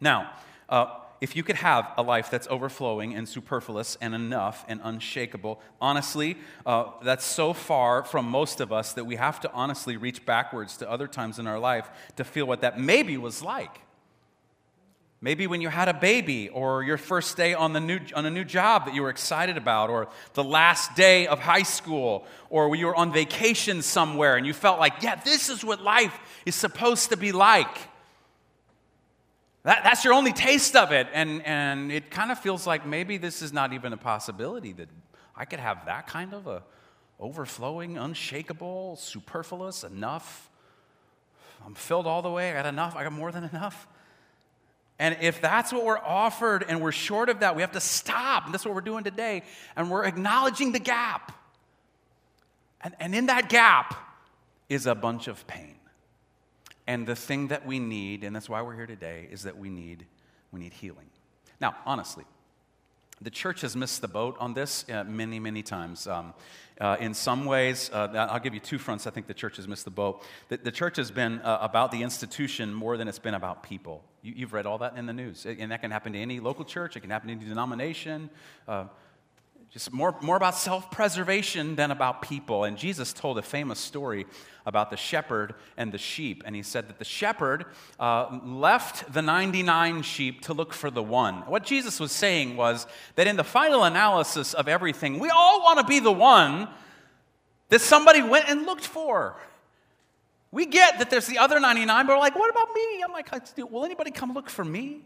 Now, 0.00 0.32
uh, 0.68 0.86
if 1.20 1.36
you 1.36 1.42
could 1.42 1.56
have 1.56 1.92
a 1.98 2.02
life 2.02 2.30
that's 2.30 2.48
overflowing 2.48 3.14
and 3.14 3.28
superfluous 3.28 3.96
and 4.00 4.14
enough 4.14 4.64
and 4.68 4.80
unshakable, 4.82 5.60
honestly, 5.80 6.38
uh, 6.64 6.84
that's 7.02 7.24
so 7.24 7.52
far 7.52 8.04
from 8.04 8.26
most 8.26 8.60
of 8.60 8.72
us 8.72 8.94
that 8.94 9.04
we 9.04 9.16
have 9.16 9.40
to 9.40 9.52
honestly 9.52 9.96
reach 9.98 10.24
backwards 10.24 10.78
to 10.78 10.90
other 10.90 11.06
times 11.06 11.38
in 11.38 11.46
our 11.46 11.58
life 11.58 11.90
to 12.16 12.24
feel 12.24 12.46
what 12.46 12.62
that 12.62 12.80
maybe 12.80 13.18
was 13.18 13.42
like. 13.42 13.80
Maybe 15.22 15.46
when 15.46 15.60
you 15.60 15.68
had 15.68 15.88
a 15.88 15.92
baby, 15.92 16.48
or 16.48 16.82
your 16.82 16.96
first 16.96 17.36
day 17.36 17.52
on, 17.52 17.74
the 17.74 17.80
new, 17.80 18.00
on 18.16 18.24
a 18.24 18.30
new 18.30 18.44
job 18.44 18.86
that 18.86 18.94
you 18.94 19.02
were 19.02 19.10
excited 19.10 19.58
about, 19.58 19.90
or 19.90 20.08
the 20.32 20.42
last 20.42 20.96
day 20.96 21.26
of 21.26 21.38
high 21.38 21.64
school, 21.64 22.24
or 22.48 22.70
when 22.70 22.80
you 22.80 22.86
were 22.86 22.96
on 22.96 23.12
vacation 23.12 23.82
somewhere 23.82 24.36
and 24.38 24.46
you 24.46 24.54
felt 24.54 24.80
like, 24.80 25.02
yeah, 25.02 25.16
this 25.16 25.50
is 25.50 25.62
what 25.62 25.82
life 25.82 26.18
is 26.46 26.54
supposed 26.54 27.10
to 27.10 27.18
be 27.18 27.32
like. 27.32 27.76
That, 29.62 29.82
that's 29.84 30.04
your 30.04 30.14
only 30.14 30.32
taste 30.32 30.74
of 30.74 30.92
it. 30.92 31.06
And, 31.12 31.44
and 31.44 31.92
it 31.92 32.10
kind 32.10 32.32
of 32.32 32.38
feels 32.38 32.66
like 32.66 32.86
maybe 32.86 33.18
this 33.18 33.42
is 33.42 33.52
not 33.52 33.72
even 33.72 33.92
a 33.92 33.96
possibility 33.96 34.72
that 34.72 34.88
I 35.36 35.44
could 35.44 35.60
have 35.60 35.86
that 35.86 36.06
kind 36.06 36.34
of 36.34 36.46
a 36.46 36.62
overflowing, 37.18 37.98
unshakable, 37.98 38.96
superfluous, 38.96 39.84
enough. 39.84 40.48
I'm 41.64 41.74
filled 41.74 42.06
all 42.06 42.22
the 42.22 42.30
way. 42.30 42.50
I 42.50 42.54
got 42.54 42.66
enough. 42.66 42.96
I 42.96 43.04
got 43.04 43.12
more 43.12 43.30
than 43.30 43.44
enough. 43.44 43.86
And 44.98 45.16
if 45.20 45.40
that's 45.40 45.72
what 45.72 45.84
we're 45.84 45.98
offered 45.98 46.64
and 46.66 46.80
we're 46.80 46.92
short 46.92 47.28
of 47.28 47.40
that, 47.40 47.56
we 47.56 47.62
have 47.62 47.72
to 47.72 47.80
stop. 47.80 48.44
And 48.44 48.54
that's 48.54 48.64
what 48.64 48.74
we're 48.74 48.80
doing 48.80 49.04
today. 49.04 49.42
And 49.76 49.90
we're 49.90 50.04
acknowledging 50.04 50.72
the 50.72 50.78
gap. 50.78 51.32
And, 52.82 52.94
and 53.00 53.14
in 53.14 53.26
that 53.26 53.48
gap 53.48 53.94
is 54.68 54.86
a 54.86 54.94
bunch 54.94 55.28
of 55.28 55.46
pain. 55.46 55.79
And 56.90 57.06
the 57.06 57.14
thing 57.14 57.46
that 57.48 57.64
we 57.64 57.78
need, 57.78 58.24
and 58.24 58.34
that's 58.34 58.48
why 58.48 58.62
we're 58.62 58.74
here 58.74 58.84
today, 58.84 59.28
is 59.30 59.44
that 59.44 59.56
we 59.56 59.70
need, 59.70 60.06
we 60.50 60.58
need 60.58 60.72
healing. 60.72 61.06
Now, 61.60 61.76
honestly, 61.86 62.24
the 63.20 63.30
church 63.30 63.60
has 63.60 63.76
missed 63.76 64.00
the 64.00 64.08
boat 64.08 64.36
on 64.40 64.54
this 64.54 64.84
uh, 64.90 65.04
many, 65.04 65.38
many 65.38 65.62
times. 65.62 66.08
Um, 66.08 66.34
uh, 66.80 66.96
in 66.98 67.14
some 67.14 67.44
ways, 67.44 67.92
uh, 67.92 68.08
I'll 68.28 68.40
give 68.40 68.54
you 68.54 68.58
two 68.58 68.76
fronts. 68.76 69.06
I 69.06 69.10
think 69.10 69.28
the 69.28 69.34
church 69.34 69.54
has 69.58 69.68
missed 69.68 69.84
the 69.84 69.92
boat. 69.92 70.24
The, 70.48 70.56
the 70.56 70.72
church 70.72 70.96
has 70.96 71.12
been 71.12 71.38
uh, 71.42 71.58
about 71.60 71.92
the 71.92 72.02
institution 72.02 72.74
more 72.74 72.96
than 72.96 73.06
it's 73.06 73.20
been 73.20 73.34
about 73.34 73.62
people. 73.62 74.02
You, 74.22 74.34
have 74.40 74.52
read 74.52 74.66
all 74.66 74.78
that 74.78 74.96
in 74.96 75.06
the 75.06 75.12
news. 75.12 75.46
And 75.46 75.70
that 75.70 75.82
can 75.82 75.92
happen 75.92 76.14
to 76.14 76.18
any 76.18 76.40
local 76.40 76.64
church, 76.64 76.96
it 76.96 77.00
can 77.02 77.10
happen 77.10 77.28
to 77.28 77.34
any 77.34 77.44
denomination. 77.44 78.30
Just 79.70 79.92
more, 79.92 80.16
more 80.20 80.36
about 80.36 80.56
self 80.56 80.90
preservation 80.90 81.76
than 81.76 81.92
about 81.92 82.22
people. 82.22 82.64
And 82.64 82.76
Jesus 82.76 83.12
told 83.12 83.38
a 83.38 83.42
famous 83.42 83.78
story 83.78 84.26
about 84.66 84.90
the 84.90 84.96
shepherd 84.96 85.54
and 85.76 85.92
the 85.92 85.98
sheep. 85.98 86.42
And 86.44 86.56
he 86.56 86.62
said 86.62 86.88
that 86.88 86.98
the 86.98 87.04
shepherd 87.04 87.66
uh, 87.98 88.40
left 88.44 89.12
the 89.12 89.22
99 89.22 90.02
sheep 90.02 90.42
to 90.42 90.54
look 90.54 90.72
for 90.72 90.90
the 90.90 91.02
one. 91.02 91.42
What 91.46 91.64
Jesus 91.64 92.00
was 92.00 92.10
saying 92.10 92.56
was 92.56 92.86
that 93.14 93.28
in 93.28 93.36
the 93.36 93.44
final 93.44 93.84
analysis 93.84 94.54
of 94.54 94.66
everything, 94.66 95.20
we 95.20 95.30
all 95.30 95.62
want 95.62 95.78
to 95.78 95.84
be 95.84 96.00
the 96.00 96.12
one 96.12 96.68
that 97.68 97.80
somebody 97.80 98.22
went 98.22 98.48
and 98.48 98.66
looked 98.66 98.86
for. 98.86 99.36
We 100.50 100.66
get 100.66 100.98
that 100.98 101.10
there's 101.10 101.28
the 101.28 101.38
other 101.38 101.60
99, 101.60 102.06
but 102.08 102.14
we're 102.14 102.18
like, 102.18 102.34
what 102.34 102.50
about 102.50 102.74
me? 102.74 103.04
I'm 103.04 103.12
like, 103.12 103.30
will 103.70 103.84
anybody 103.84 104.10
come 104.10 104.34
look 104.34 104.50
for 104.50 104.64
me? 104.64 105.02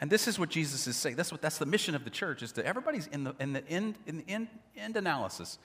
And 0.00 0.10
this 0.10 0.28
is 0.28 0.38
what 0.38 0.48
Jesus 0.48 0.86
is 0.86 0.96
saying. 0.96 1.16
That's 1.16 1.32
what 1.32 1.42
that's 1.42 1.58
the 1.58 1.66
mission 1.66 1.94
of 1.94 2.04
the 2.04 2.10
church 2.10 2.42
is 2.42 2.52
to 2.52 2.64
everybody's 2.64 3.08
in 3.08 3.24
the 3.24 3.34
in 3.40 3.52
the 3.52 3.68
end 3.68 3.96
in 4.06 4.18
the 4.18 4.24
end, 4.28 4.48
end 4.76 4.96
analysis. 4.96 5.58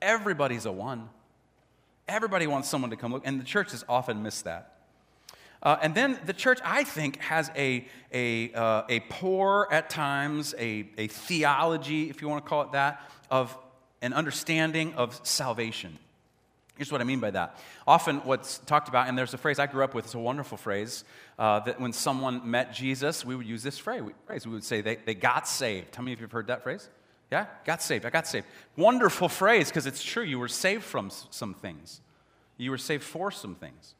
Everybody's 0.00 0.64
a 0.64 0.72
one. 0.72 1.08
Everybody 2.08 2.46
wants 2.46 2.68
someone 2.68 2.90
to 2.90 2.96
come 2.96 3.12
look, 3.12 3.22
and 3.26 3.40
the 3.40 3.44
church 3.44 3.72
has 3.72 3.84
often 3.88 4.22
missed 4.22 4.44
that. 4.44 4.80
Uh, 5.62 5.76
and 5.82 5.94
then 5.94 6.18
the 6.24 6.32
church, 6.32 6.58
I 6.64 6.84
think, 6.84 7.20
has 7.20 7.50
a, 7.54 7.86
a, 8.12 8.52
uh, 8.52 8.82
a 8.88 9.00
poor, 9.00 9.68
at 9.70 9.90
times, 9.90 10.54
a, 10.58 10.88
a 10.96 11.06
theology, 11.08 12.08
if 12.08 12.22
you 12.22 12.28
want 12.28 12.42
to 12.44 12.48
call 12.48 12.62
it 12.62 12.72
that, 12.72 13.02
of 13.30 13.56
an 14.00 14.14
understanding 14.14 14.94
of 14.94 15.20
salvation. 15.22 15.98
Here's 16.76 16.90
what 16.90 17.02
I 17.02 17.04
mean 17.04 17.20
by 17.20 17.30
that. 17.32 17.58
Often, 17.86 18.20
what's 18.20 18.56
talked 18.60 18.88
about, 18.88 19.06
and 19.06 19.18
there's 19.18 19.34
a 19.34 19.38
phrase 19.38 19.58
I 19.58 19.66
grew 19.66 19.84
up 19.84 19.92
with, 19.92 20.06
it's 20.06 20.14
a 20.14 20.18
wonderful 20.18 20.56
phrase, 20.56 21.04
uh, 21.40 21.58
that 21.60 21.80
when 21.80 21.90
someone 21.92 22.48
met 22.48 22.72
Jesus, 22.72 23.24
we 23.24 23.34
would 23.34 23.46
use 23.46 23.62
this 23.62 23.78
phrase. 23.78 24.02
We 24.28 24.52
would 24.52 24.62
say, 24.62 24.82
they, 24.82 24.96
they 24.96 25.14
got 25.14 25.48
saved. 25.48 25.96
How 25.96 26.02
many 26.02 26.12
of 26.12 26.20
you 26.20 26.24
have 26.24 26.32
heard 26.32 26.48
that 26.48 26.62
phrase? 26.62 26.90
Yeah? 27.32 27.46
Got 27.64 27.82
saved. 27.82 28.04
I 28.04 28.10
got 28.10 28.26
saved. 28.26 28.46
Wonderful 28.76 29.30
phrase 29.30 29.70
because 29.70 29.86
it's 29.86 30.02
true. 30.04 30.22
You 30.22 30.38
were 30.38 30.48
saved 30.48 30.84
from 30.84 31.10
some 31.30 31.54
things, 31.54 32.02
you 32.58 32.70
were 32.70 32.78
saved 32.78 33.02
for 33.02 33.30
some 33.30 33.54
things. 33.54 33.94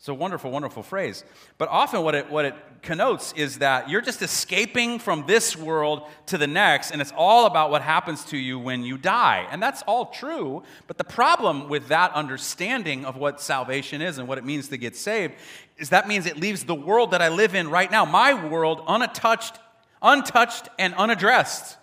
It's 0.00 0.08
a 0.08 0.14
wonderful, 0.14 0.50
wonderful 0.50 0.82
phrase. 0.82 1.24
But 1.58 1.68
often, 1.68 2.02
what 2.02 2.14
it, 2.14 2.30
what 2.30 2.46
it 2.46 2.54
connotes 2.80 3.34
is 3.34 3.58
that 3.58 3.90
you're 3.90 4.00
just 4.00 4.22
escaping 4.22 4.98
from 4.98 5.26
this 5.26 5.54
world 5.54 6.08
to 6.24 6.38
the 6.38 6.46
next, 6.46 6.90
and 6.90 7.02
it's 7.02 7.12
all 7.14 7.44
about 7.44 7.70
what 7.70 7.82
happens 7.82 8.24
to 8.24 8.38
you 8.38 8.58
when 8.58 8.82
you 8.82 8.96
die. 8.96 9.46
And 9.50 9.62
that's 9.62 9.82
all 9.82 10.06
true. 10.06 10.62
But 10.86 10.96
the 10.96 11.04
problem 11.04 11.68
with 11.68 11.88
that 11.88 12.14
understanding 12.14 13.04
of 13.04 13.18
what 13.18 13.42
salvation 13.42 14.00
is 14.00 14.16
and 14.16 14.26
what 14.26 14.38
it 14.38 14.44
means 14.46 14.68
to 14.68 14.78
get 14.78 14.96
saved 14.96 15.34
is 15.76 15.90
that 15.90 16.08
means 16.08 16.24
it 16.24 16.40
leaves 16.40 16.64
the 16.64 16.74
world 16.74 17.10
that 17.10 17.20
I 17.20 17.28
live 17.28 17.54
in 17.54 17.68
right 17.68 17.90
now, 17.90 18.06
my 18.06 18.32
world, 18.48 18.82
untouched, 18.88 19.58
untouched 20.00 20.70
and 20.78 20.94
unaddressed. 20.94 21.76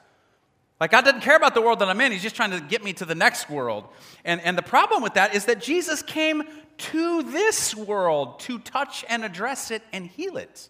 Like, 0.80 0.90
God 0.90 1.06
doesn't 1.06 1.22
care 1.22 1.36
about 1.36 1.54
the 1.54 1.62
world 1.62 1.80
that 1.80 1.88
I'm 1.88 2.02
in. 2.02 2.12
He's 2.12 2.24
just 2.24 2.36
trying 2.36 2.52
to 2.52 2.62
get 2.62 2.84
me 2.84 2.94
to 2.94 3.06
the 3.06 3.16
next 3.16 3.48
world. 3.48 3.86
And, 4.26 4.42
and 4.42 4.58
the 4.58 4.64
problem 4.64 5.04
with 5.04 5.14
that 5.14 5.36
is 5.36 5.46
that 5.46 5.62
Jesus 5.62 6.02
came 6.02 6.44
to 6.78 7.24
this 7.24 7.76
world 7.76 8.40
to 8.42 8.60
touch 8.60 9.04
and 9.10 9.24
address 9.24 9.72
it 9.72 9.82
and 9.92 10.08
heal 10.08 10.38
it. 10.38 10.70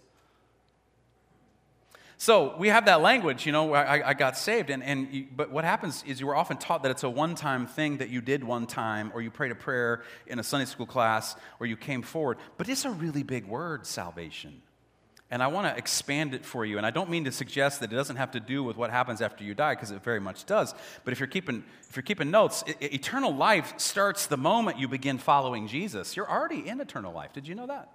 So 2.19 2.55
we 2.57 2.69
have 2.69 2.85
that 2.85 3.01
language, 3.01 3.45
you 3.45 3.51
know, 3.51 3.73
I, 3.73 4.09
I 4.09 4.13
got 4.15 4.37
saved. 4.37 4.71
And, 4.71 4.83
and 4.83 5.13
you, 5.13 5.27
but 5.35 5.51
what 5.51 5.63
happens 5.63 6.03
is 6.07 6.19
you 6.19 6.25
were 6.25 6.35
often 6.35 6.57
taught 6.57 6.81
that 6.81 6.89
it's 6.89 7.03
a 7.03 7.09
one 7.09 7.35
time 7.35 7.67
thing 7.67 7.97
that 7.97 8.09
you 8.09 8.21
did 8.21 8.43
one 8.43 8.65
time, 8.65 9.11
or 9.13 9.21
you 9.21 9.29
prayed 9.29 9.51
a 9.51 9.55
prayer 9.55 10.01
in 10.25 10.39
a 10.39 10.43
Sunday 10.43 10.65
school 10.65 10.87
class, 10.87 11.35
or 11.59 11.67
you 11.67 11.77
came 11.77 12.01
forward. 12.01 12.39
But 12.57 12.69
it's 12.69 12.85
a 12.85 12.89
really 12.89 13.21
big 13.21 13.45
word, 13.45 13.85
salvation. 13.85 14.63
And 15.29 15.43
I 15.43 15.47
want 15.47 15.67
to 15.67 15.77
expand 15.77 16.33
it 16.33 16.45
for 16.45 16.63
you. 16.63 16.77
And 16.77 16.85
I 16.85 16.91
don't 16.91 17.09
mean 17.09 17.25
to 17.25 17.31
suggest 17.33 17.81
that 17.81 17.91
it 17.91 17.95
doesn't 17.95 18.15
have 18.15 18.31
to 18.31 18.39
do 18.39 18.63
with 18.63 18.77
what 18.77 18.91
happens 18.91 19.21
after 19.21 19.43
you 19.43 19.53
die, 19.53 19.75
because 19.75 19.91
it 19.91 20.01
very 20.01 20.21
much 20.21 20.45
does. 20.45 20.73
But 21.03 21.11
if 21.11 21.19
you're 21.19 21.27
keeping, 21.27 21.65
if 21.89 21.95
you're 21.95 22.03
keeping 22.03 22.31
notes, 22.31 22.63
it, 22.65 22.93
eternal 22.93 23.35
life 23.35 23.73
starts 23.77 24.27
the 24.27 24.37
moment 24.37 24.79
you 24.79 24.87
begin 24.87 25.17
following 25.17 25.67
Jesus. 25.67 26.15
You're 26.15 26.29
already 26.29 26.67
in 26.67 26.79
eternal 26.79 27.13
life. 27.13 27.33
Did 27.33 27.47
you 27.47 27.55
know 27.55 27.67
that? 27.67 27.91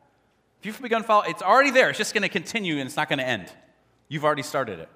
If 0.60 0.66
you've 0.66 0.82
begun 0.82 1.02
following, 1.02 1.30
it's 1.30 1.42
already 1.42 1.70
there. 1.70 1.88
It's 1.88 1.98
just 1.98 2.12
going 2.12 2.22
to 2.22 2.28
continue 2.28 2.74
and 2.74 2.86
it's 2.86 2.96
not 2.96 3.08
going 3.08 3.18
to 3.18 3.26
end. 3.26 3.50
You've 4.08 4.24
already 4.24 4.42
started 4.42 4.78
it. 4.78 4.88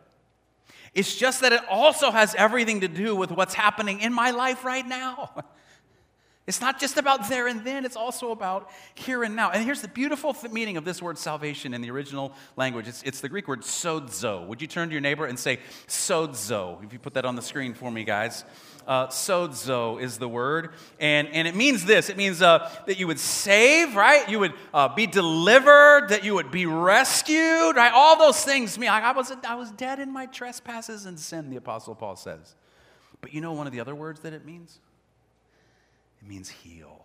It's 0.95 1.17
just 1.17 1.41
that 1.41 1.53
it 1.53 1.61
also 1.69 2.11
has 2.11 2.35
everything 2.35 2.83
to 2.83 2.89
do 2.89 3.17
with 3.17 3.31
what's 3.31 3.55
happening 3.55 4.01
in 4.01 4.13
my 4.13 4.31
life 4.31 4.65
right 4.65 4.87
now. 4.87 5.45
It's 6.47 6.61
not 6.61 6.79
just 6.79 6.97
about 6.97 7.29
there 7.29 7.49
and 7.49 7.65
then, 7.65 7.85
it's 7.85 7.97
also 7.97 8.31
about 8.31 8.71
here 8.95 9.25
and 9.25 9.35
now. 9.35 9.51
And 9.51 9.65
here's 9.65 9.83
the 9.83 9.89
beautiful 9.89 10.37
meaning 10.53 10.77
of 10.77 10.85
this 10.85 11.03
word 11.03 11.19
salvation 11.19 11.75
in 11.75 11.81
the 11.81 11.91
original 11.91 12.33
language 12.57 12.87
it's, 12.87 13.03
it's 13.03 13.21
the 13.21 13.29
Greek 13.29 13.49
word 13.49 13.63
sozo. 13.63 14.47
Would 14.47 14.63
you 14.63 14.69
turn 14.69 14.89
to 14.89 14.93
your 14.93 15.01
neighbor 15.01 15.27
and 15.27 15.37
say 15.37 15.59
sozo? 15.89 16.85
If 16.85 16.93
you 16.93 17.01
put 17.01 17.15
that 17.15 17.25
on 17.25 17.35
the 17.35 17.43
screen 17.43 17.75
for 17.75 17.91
me, 17.91 18.05
guys. 18.05 18.45
Uh, 18.87 19.09
sozo 19.09 20.01
is 20.01 20.19
the 20.19 20.29
word. 20.29 20.71
And, 21.01 21.27
and 21.29 21.49
it 21.49 21.57
means 21.57 21.85
this 21.85 22.09
it 22.09 22.17
means 22.17 22.41
uh, 22.41 22.71
that 22.87 23.01
you 23.01 23.09
would 23.09 23.19
save, 23.19 23.97
right? 23.97 24.29
You 24.29 24.39
would 24.39 24.55
uh, 24.73 24.95
be 24.95 25.09
delivered, 25.09 26.11
that 26.11 26.23
you 26.23 26.35
would 26.35 26.53
be 26.53 26.67
rescued, 26.67 27.75
right? 27.75 27.93
All 27.93 28.17
those 28.17 28.45
things. 28.45 28.79
Me, 28.79 28.87
I, 28.87 29.11
I, 29.11 29.13
was, 29.13 29.33
I 29.45 29.57
was 29.57 29.73
dead 29.73 29.99
in 29.99 30.13
my 30.13 30.27
trespasses 30.27 31.07
and 31.07 31.19
sin, 31.19 31.51
the 31.51 31.57
Apostle 31.57 31.97
Paul 31.97 32.15
says. 32.15 32.55
But 33.21 33.35
you 33.35 33.41
know 33.41 33.53
one 33.53 33.67
of 33.67 33.73
the 33.73 33.81
other 33.81 33.97
words 33.97 34.21
that 34.21 34.33
it 34.33 34.45
means? 34.45 34.79
It 36.23 36.29
means 36.29 36.49
heal. 36.49 37.05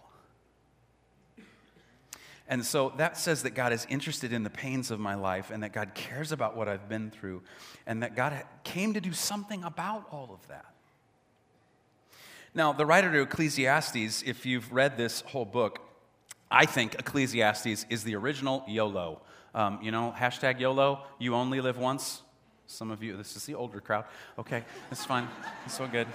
And 2.47 2.65
so 2.65 2.91
that 2.97 3.17
says 3.17 3.43
that 3.43 3.51
God 3.51 3.71
is 3.71 3.87
interested 3.89 4.33
in 4.33 4.43
the 4.43 4.49
pains 4.49 4.91
of 4.91 4.99
my 4.99 5.15
life 5.15 5.51
and 5.51 5.63
that 5.63 5.71
God 5.71 5.93
cares 5.93 6.33
about 6.33 6.57
what 6.57 6.67
I've 6.67 6.89
been 6.89 7.09
through 7.09 7.43
and 7.87 8.03
that 8.03 8.13
God 8.13 8.43
came 8.65 8.93
to 8.93 8.99
do 8.99 9.13
something 9.13 9.63
about 9.63 10.05
all 10.11 10.29
of 10.33 10.45
that. 10.49 10.65
Now, 12.53 12.73
the 12.73 12.85
writer 12.85 13.09
to 13.09 13.21
Ecclesiastes, 13.21 14.23
if 14.23 14.45
you've 14.45 14.69
read 14.73 14.97
this 14.97 15.21
whole 15.21 15.45
book, 15.45 15.79
I 16.51 16.65
think 16.65 16.95
Ecclesiastes 16.95 17.85
is 17.89 18.03
the 18.03 18.15
original 18.17 18.65
YOLO. 18.67 19.21
Um, 19.55 19.79
you 19.81 19.91
know, 19.91 20.13
hashtag 20.17 20.59
YOLO, 20.59 21.05
you 21.19 21.33
only 21.35 21.61
live 21.61 21.77
once. 21.77 22.21
Some 22.67 22.91
of 22.91 23.01
you, 23.01 23.15
this 23.15 23.37
is 23.37 23.45
the 23.45 23.55
older 23.55 23.79
crowd. 23.79 24.03
Okay, 24.37 24.63
that's 24.89 25.05
fine. 25.05 25.29
It's 25.65 25.77
so 25.77 25.87
good. 25.87 26.07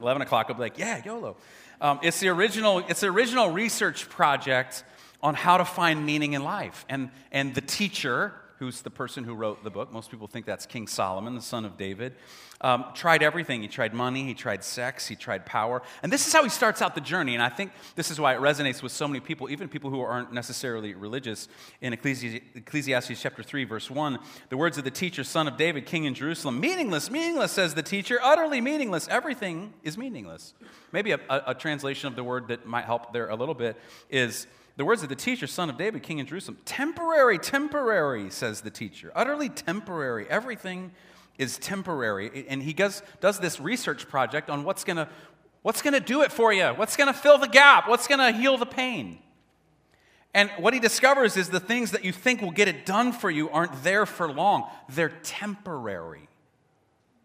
11 0.00 0.22
o'clock, 0.22 0.46
I'll 0.48 0.54
be 0.54 0.60
like, 0.60 0.78
yeah, 0.78 1.02
YOLO. 1.04 1.36
Um, 1.80 2.00
it's, 2.02 2.20
the 2.20 2.28
original, 2.28 2.78
it's 2.88 3.00
the 3.00 3.08
original 3.08 3.50
research 3.50 4.08
project 4.08 4.84
on 5.22 5.34
how 5.34 5.58
to 5.58 5.64
find 5.64 6.04
meaning 6.04 6.32
in 6.32 6.42
life. 6.42 6.84
And, 6.88 7.10
and 7.32 7.54
the 7.54 7.60
teacher, 7.60 8.32
who's 8.58 8.82
the 8.82 8.90
person 8.90 9.22
who 9.22 9.34
wrote 9.34 9.62
the 9.62 9.70
book, 9.70 9.92
most 9.92 10.10
people 10.10 10.26
think 10.26 10.44
that's 10.44 10.66
King 10.66 10.88
Solomon, 10.88 11.34
the 11.34 11.42
son 11.42 11.64
of 11.64 11.76
David, 11.76 12.14
um, 12.60 12.86
tried 12.92 13.22
everything. 13.22 13.62
He 13.62 13.68
tried 13.68 13.94
money, 13.94 14.24
he 14.24 14.34
tried 14.34 14.64
sex, 14.64 15.06
he 15.06 15.14
tried 15.14 15.46
power. 15.46 15.80
And 16.02 16.12
this 16.12 16.26
is 16.26 16.32
how 16.32 16.42
he 16.42 16.48
starts 16.48 16.82
out 16.82 16.96
the 16.96 17.00
journey. 17.00 17.34
And 17.34 17.42
I 17.42 17.50
think 17.50 17.70
this 17.94 18.10
is 18.10 18.18
why 18.18 18.34
it 18.34 18.40
resonates 18.40 18.82
with 18.82 18.90
so 18.90 19.06
many 19.06 19.20
people, 19.20 19.48
even 19.48 19.68
people 19.68 19.90
who 19.90 20.00
aren't 20.00 20.32
necessarily 20.32 20.94
religious. 20.94 21.46
In 21.80 21.92
Ecclesi- 21.92 22.42
Ecclesiastes 22.56 23.20
chapter 23.22 23.44
3, 23.44 23.62
verse 23.62 23.88
1, 23.88 24.18
the 24.48 24.56
words 24.56 24.76
of 24.76 24.82
the 24.82 24.90
teacher, 24.90 25.22
son 25.22 25.46
of 25.46 25.56
David, 25.56 25.86
king 25.86 26.04
in 26.04 26.14
Jerusalem 26.14 26.58
meaningless, 26.58 27.10
meaningless, 27.10 27.52
says 27.52 27.74
the 27.74 27.82
teacher, 27.82 28.18
utterly 28.22 28.60
meaningless. 28.60 29.06
Everything 29.08 29.72
is 29.84 29.96
meaningless. 29.96 30.54
Maybe 30.90 31.12
a, 31.12 31.20
a, 31.30 31.42
a 31.48 31.54
translation 31.54 32.08
of 32.08 32.16
the 32.16 32.24
word 32.24 32.48
that 32.48 32.66
might 32.66 32.86
help 32.86 33.12
there 33.12 33.28
a 33.28 33.36
little 33.36 33.54
bit 33.54 33.76
is 34.10 34.48
the 34.78 34.84
words 34.84 35.02
of 35.02 35.08
the 35.08 35.16
teacher, 35.16 35.48
son 35.48 35.68
of 35.68 35.76
David, 35.76 36.04
king 36.04 36.20
in 36.20 36.26
Jerusalem. 36.26 36.56
Temporary, 36.64 37.36
temporary, 37.36 38.30
says 38.30 38.60
the 38.60 38.70
teacher. 38.70 39.10
Utterly 39.12 39.48
temporary. 39.48 40.24
Everything 40.30 40.92
is 41.36 41.58
temporary. 41.58 42.46
And 42.48 42.62
he 42.62 42.72
does, 42.72 43.02
does 43.20 43.40
this 43.40 43.58
research 43.58 44.08
project 44.08 44.48
on 44.48 44.62
what's 44.62 44.84
going 44.84 45.04
what's 45.62 45.82
going 45.82 45.94
to 45.94 46.00
do 46.00 46.22
it 46.22 46.30
for 46.30 46.52
you, 46.52 46.68
what's 46.68 46.96
going 46.96 47.12
to 47.12 47.18
fill 47.18 47.38
the 47.38 47.48
gap, 47.48 47.88
what's 47.88 48.06
going 48.06 48.20
to 48.20 48.38
heal 48.38 48.56
the 48.56 48.64
pain. 48.64 49.18
And 50.32 50.48
what 50.58 50.72
he 50.72 50.78
discovers 50.78 51.36
is 51.36 51.48
the 51.48 51.58
things 51.58 51.90
that 51.90 52.04
you 52.04 52.12
think 52.12 52.40
will 52.40 52.52
get 52.52 52.68
it 52.68 52.86
done 52.86 53.10
for 53.10 53.28
you 53.28 53.50
aren't 53.50 53.82
there 53.82 54.06
for 54.06 54.32
long, 54.32 54.70
they're 54.88 55.08
temporary. 55.24 56.28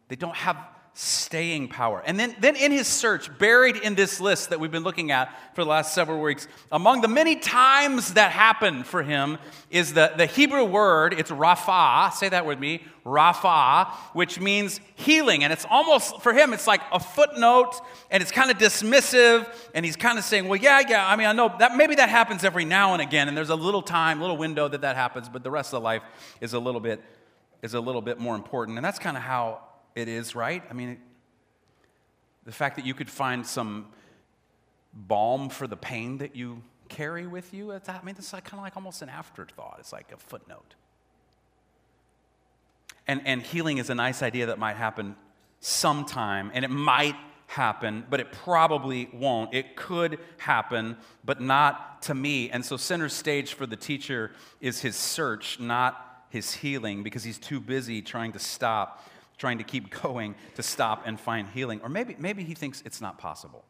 They 0.07 0.15
don't 0.15 0.35
have 0.35 0.57
staying 0.95 1.67
power. 1.67 2.03
And 2.05 2.19
then, 2.19 2.35
then 2.39 2.55
in 2.55 2.71
his 2.71 2.87
search, 2.87 3.35
buried 3.39 3.77
in 3.77 3.95
this 3.95 4.19
list 4.21 4.51
that 4.51 4.59
we've 4.59 4.71
been 4.71 4.83
looking 4.83 5.09
at 5.09 5.35
for 5.55 5.63
the 5.63 5.69
last 5.69 5.95
several 5.95 6.21
weeks, 6.21 6.47
among 6.71 7.01
the 7.01 7.07
many 7.07 7.35
times 7.35 8.13
that 8.13 8.31
happened 8.31 8.85
for 8.85 9.01
him 9.01 9.39
is 9.71 9.93
the, 9.93 10.13
the 10.15 10.27
Hebrew 10.27 10.63
word, 10.63 11.15
it's 11.17 11.31
rapha, 11.31 12.13
say 12.13 12.29
that 12.29 12.45
with 12.45 12.59
me, 12.59 12.83
rapha, 13.03 13.87
which 14.13 14.39
means 14.39 14.79
healing. 14.93 15.43
And 15.43 15.51
it's 15.51 15.65
almost, 15.67 16.21
for 16.21 16.31
him, 16.31 16.53
it's 16.53 16.67
like 16.67 16.81
a 16.91 16.99
footnote, 16.99 17.73
and 18.11 18.21
it's 18.21 18.31
kind 18.31 18.51
of 18.51 18.59
dismissive, 18.59 19.51
and 19.73 19.83
he's 19.83 19.95
kind 19.95 20.19
of 20.19 20.23
saying, 20.23 20.47
well, 20.47 20.59
yeah, 20.59 20.83
yeah, 20.87 21.07
I 21.07 21.15
mean, 21.15 21.25
I 21.25 21.33
know 21.33 21.55
that 21.57 21.75
maybe 21.75 21.95
that 21.95 22.09
happens 22.09 22.43
every 22.43 22.65
now 22.65 22.93
and 22.93 23.01
again, 23.01 23.27
and 23.27 23.35
there's 23.35 23.49
a 23.49 23.55
little 23.55 23.81
time, 23.81 24.21
little 24.21 24.37
window 24.37 24.67
that 24.67 24.81
that 24.81 24.95
happens, 24.95 25.27
but 25.27 25.43
the 25.43 25.51
rest 25.51 25.73
of 25.73 25.81
the 25.81 25.83
life 25.83 26.03
is 26.39 26.53
a 26.53 26.59
little 26.59 26.81
bit, 26.81 27.01
is 27.63 27.73
a 27.73 27.79
little 27.79 28.01
bit 28.01 28.19
more 28.19 28.35
important. 28.35 28.77
And 28.77 28.85
that's 28.85 28.99
kind 28.99 29.17
of 29.17 29.23
how 29.23 29.72
it 29.95 30.07
is, 30.07 30.35
right? 30.35 30.63
I 30.69 30.73
mean, 30.73 30.97
the 32.45 32.51
fact 32.51 32.75
that 32.75 32.85
you 32.85 32.93
could 32.93 33.09
find 33.09 33.45
some 33.45 33.87
balm 34.93 35.49
for 35.49 35.67
the 35.67 35.77
pain 35.77 36.17
that 36.19 36.35
you 36.35 36.61
carry 36.89 37.25
with 37.25 37.53
you, 37.53 37.71
I 37.71 38.01
mean, 38.03 38.15
it's 38.17 38.33
like, 38.33 38.43
kind 38.43 38.59
of 38.59 38.63
like 38.63 38.75
almost 38.75 39.01
an 39.01 39.09
afterthought. 39.09 39.77
It's 39.79 39.93
like 39.93 40.11
a 40.11 40.17
footnote. 40.17 40.75
And, 43.07 43.21
and 43.25 43.41
healing 43.41 43.77
is 43.77 43.89
a 43.89 43.95
nice 43.95 44.21
idea 44.21 44.47
that 44.47 44.59
might 44.59 44.77
happen 44.77 45.15
sometime, 45.59 46.51
and 46.53 46.63
it 46.63 46.71
might 46.71 47.15
happen, 47.47 48.05
but 48.09 48.19
it 48.19 48.31
probably 48.31 49.09
won't. 49.13 49.53
It 49.53 49.75
could 49.75 50.19
happen, 50.37 50.97
but 51.23 51.41
not 51.41 52.01
to 52.03 52.15
me. 52.15 52.49
And 52.49 52.65
so, 52.65 52.77
center 52.77 53.09
stage 53.09 53.53
for 53.53 53.65
the 53.65 53.75
teacher 53.75 54.31
is 54.59 54.81
his 54.81 54.95
search, 54.95 55.59
not 55.59 56.25
his 56.29 56.53
healing, 56.53 57.03
because 57.03 57.23
he's 57.23 57.37
too 57.37 57.59
busy 57.59 58.01
trying 58.01 58.31
to 58.33 58.39
stop 58.39 59.05
trying 59.37 59.57
to 59.57 59.63
keep 59.63 59.89
going 60.01 60.35
to 60.55 60.63
stop 60.63 61.03
and 61.05 61.19
find 61.19 61.47
healing. 61.49 61.81
Or 61.83 61.89
maybe, 61.89 62.15
maybe 62.19 62.43
he 62.43 62.53
thinks 62.53 62.81
it's 62.85 63.01
not 63.01 63.17
possible. 63.17 63.65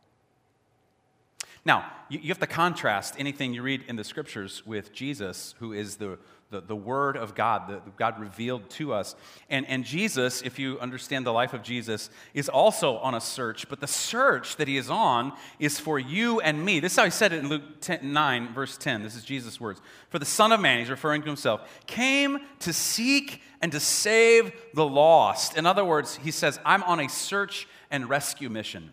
Now, 1.65 1.91
you, 2.09 2.19
you 2.19 2.27
have 2.29 2.39
to 2.39 2.47
contrast 2.47 3.15
anything 3.17 3.53
you 3.53 3.61
read 3.61 3.85
in 3.87 3.95
the 3.95 4.03
scriptures 4.03 4.65
with 4.65 4.91
Jesus, 4.91 5.55
who 5.59 5.71
is 5.71 5.95
the, 5.95 6.17
the, 6.51 6.61
the 6.61 6.75
Word 6.75 7.15
of 7.15 7.35
God, 7.35 7.69
the, 7.69 7.81
God 7.97 8.19
revealed 8.19 8.69
to 8.71 8.93
us. 8.93 9.15
And, 9.49 9.65
and 9.67 9.85
Jesus, 9.85 10.41
if 10.41 10.59
you 10.59 10.77
understand 10.79 11.25
the 11.25 11.31
life 11.31 11.53
of 11.53 11.63
Jesus, 11.63 12.09
is 12.33 12.49
also 12.49 12.97
on 12.97 13.15
a 13.15 13.21
search, 13.21 13.69
but 13.69 13.79
the 13.79 13.87
search 13.87 14.57
that 14.57 14.67
he 14.67 14.77
is 14.77 14.89
on 14.89 15.33
is 15.57 15.79
for 15.79 15.97
you 15.97 16.41
and 16.41 16.63
me. 16.63 16.81
This 16.81 16.93
is 16.93 16.97
how 16.97 17.05
he 17.05 17.11
said 17.11 17.31
it 17.31 17.39
in 17.39 17.47
Luke 17.47 17.81
10, 17.81 18.11
9, 18.11 18.53
verse 18.53 18.77
10. 18.77 19.01
This 19.01 19.15
is 19.15 19.23
Jesus' 19.23 19.59
words. 19.59 19.81
For 20.09 20.19
the 20.19 20.25
Son 20.25 20.51
of 20.51 20.59
Man, 20.59 20.79
he's 20.79 20.89
referring 20.89 21.21
to 21.21 21.27
himself, 21.27 21.61
came 21.87 22.39
to 22.59 22.73
seek 22.73 23.41
and 23.61 23.71
to 23.71 23.79
save 23.79 24.51
the 24.73 24.85
lost. 24.85 25.57
In 25.57 25.65
other 25.65 25.85
words, 25.85 26.17
he 26.17 26.31
says, 26.31 26.59
I'm 26.65 26.83
on 26.83 26.99
a 26.99 27.07
search 27.07 27.67
and 27.89 28.09
rescue 28.09 28.49
mission. 28.49 28.91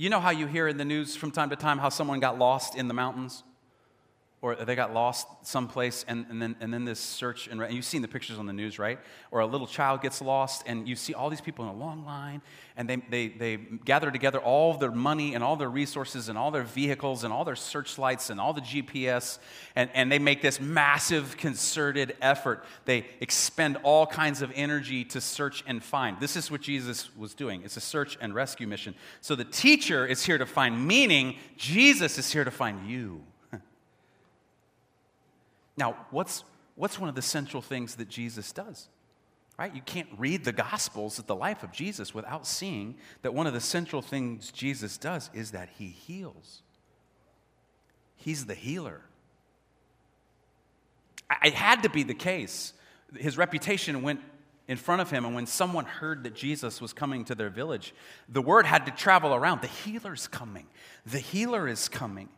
You 0.00 0.08
know 0.08 0.18
how 0.18 0.30
you 0.30 0.46
hear 0.46 0.66
in 0.66 0.78
the 0.78 0.84
news 0.86 1.14
from 1.14 1.30
time 1.30 1.50
to 1.50 1.56
time 1.56 1.76
how 1.76 1.90
someone 1.90 2.20
got 2.20 2.38
lost 2.38 2.74
in 2.74 2.88
the 2.88 2.94
mountains? 2.94 3.42
Or 4.42 4.54
they 4.54 4.74
got 4.74 4.94
lost 4.94 5.28
someplace 5.42 6.04
and, 6.08 6.24
and, 6.30 6.40
then, 6.40 6.56
and 6.60 6.72
then 6.72 6.86
this 6.86 6.98
search 6.98 7.46
and, 7.46 7.60
and, 7.60 7.74
you've 7.74 7.84
seen 7.84 8.00
the 8.00 8.08
pictures 8.08 8.38
on 8.38 8.46
the 8.46 8.52
news 8.52 8.78
right? 8.78 8.98
Or 9.30 9.40
a 9.40 9.46
little 9.46 9.66
child 9.66 10.00
gets 10.00 10.22
lost 10.22 10.62
and 10.66 10.88
you 10.88 10.96
see 10.96 11.12
all 11.12 11.28
these 11.28 11.42
people 11.42 11.64
in 11.66 11.70
a 11.70 11.76
long 11.76 12.06
line 12.06 12.40
and 12.76 12.88
they, 12.88 12.96
they, 12.96 13.28
they 13.28 13.56
gather 13.84 14.10
together 14.10 14.38
all 14.38 14.72
their 14.74 14.90
money 14.90 15.34
and 15.34 15.44
all 15.44 15.56
their 15.56 15.68
resources 15.68 16.30
and 16.30 16.38
all 16.38 16.50
their 16.50 16.62
vehicles 16.62 17.22
and 17.22 17.32
all 17.34 17.44
their 17.44 17.56
searchlights 17.56 18.30
and 18.30 18.40
all 18.40 18.54
the 18.54 18.62
gps 18.62 19.38
and, 19.76 19.90
and 19.92 20.10
they 20.10 20.18
make 20.18 20.40
this 20.40 20.58
massive 20.58 21.36
concerted 21.36 22.16
effort. 22.22 22.64
They 22.86 23.06
expend 23.20 23.76
all 23.82 24.06
kinds 24.06 24.40
of 24.40 24.50
energy 24.54 25.04
to 25.06 25.20
search 25.20 25.62
and 25.66 25.84
find. 25.84 26.18
This 26.18 26.36
is 26.36 26.50
what 26.50 26.62
jesus 26.62 27.14
was 27.14 27.34
doing. 27.34 27.60
It's 27.62 27.76
a 27.76 27.80
search 27.80 28.16
and 28.22 28.34
rescue 28.34 28.66
mission. 28.66 28.94
So 29.20 29.34
the 29.36 29.44
teacher 29.44 30.06
is 30.06 30.24
here 30.24 30.38
to 30.38 30.46
find 30.46 30.86
meaning. 30.86 31.36
Jesus 31.58 32.16
is 32.16 32.32
here 32.32 32.44
to 32.44 32.50
find 32.50 32.88
you 32.88 33.22
now, 35.76 35.96
what's, 36.10 36.44
what's 36.74 36.98
one 36.98 37.08
of 37.08 37.14
the 37.14 37.22
central 37.22 37.62
things 37.62 37.96
that 37.96 38.08
Jesus 38.08 38.52
does? 38.52 38.88
Right? 39.58 39.74
You 39.74 39.82
can't 39.82 40.08
read 40.16 40.44
the 40.44 40.52
Gospels 40.52 41.18
of 41.18 41.26
the 41.26 41.34
life 41.34 41.62
of 41.62 41.70
Jesus 41.70 42.14
without 42.14 42.46
seeing 42.46 42.96
that 43.22 43.34
one 43.34 43.46
of 43.46 43.52
the 43.52 43.60
central 43.60 44.00
things 44.00 44.50
Jesus 44.50 44.96
does 44.96 45.28
is 45.34 45.50
that 45.50 45.68
he 45.76 45.88
heals. 45.88 46.62
He's 48.16 48.46
the 48.46 48.54
healer. 48.54 49.02
It 51.44 51.54
had 51.54 51.82
to 51.82 51.90
be 51.90 52.02
the 52.02 52.14
case. 52.14 52.72
His 53.16 53.36
reputation 53.38 54.02
went 54.02 54.20
in 54.66 54.76
front 54.76 55.02
of 55.02 55.10
him, 55.10 55.24
and 55.24 55.34
when 55.34 55.46
someone 55.46 55.84
heard 55.84 56.24
that 56.24 56.34
Jesus 56.34 56.80
was 56.80 56.92
coming 56.92 57.24
to 57.24 57.34
their 57.34 57.50
village, 57.50 57.92
the 58.28 58.40
word 58.40 58.66
had 58.66 58.86
to 58.86 58.92
travel 58.92 59.34
around 59.34 59.62
the 59.62 59.66
healer's 59.66 60.28
coming. 60.28 60.66
The 61.06 61.18
healer 61.18 61.66
is 61.66 61.88
coming. 61.88 62.28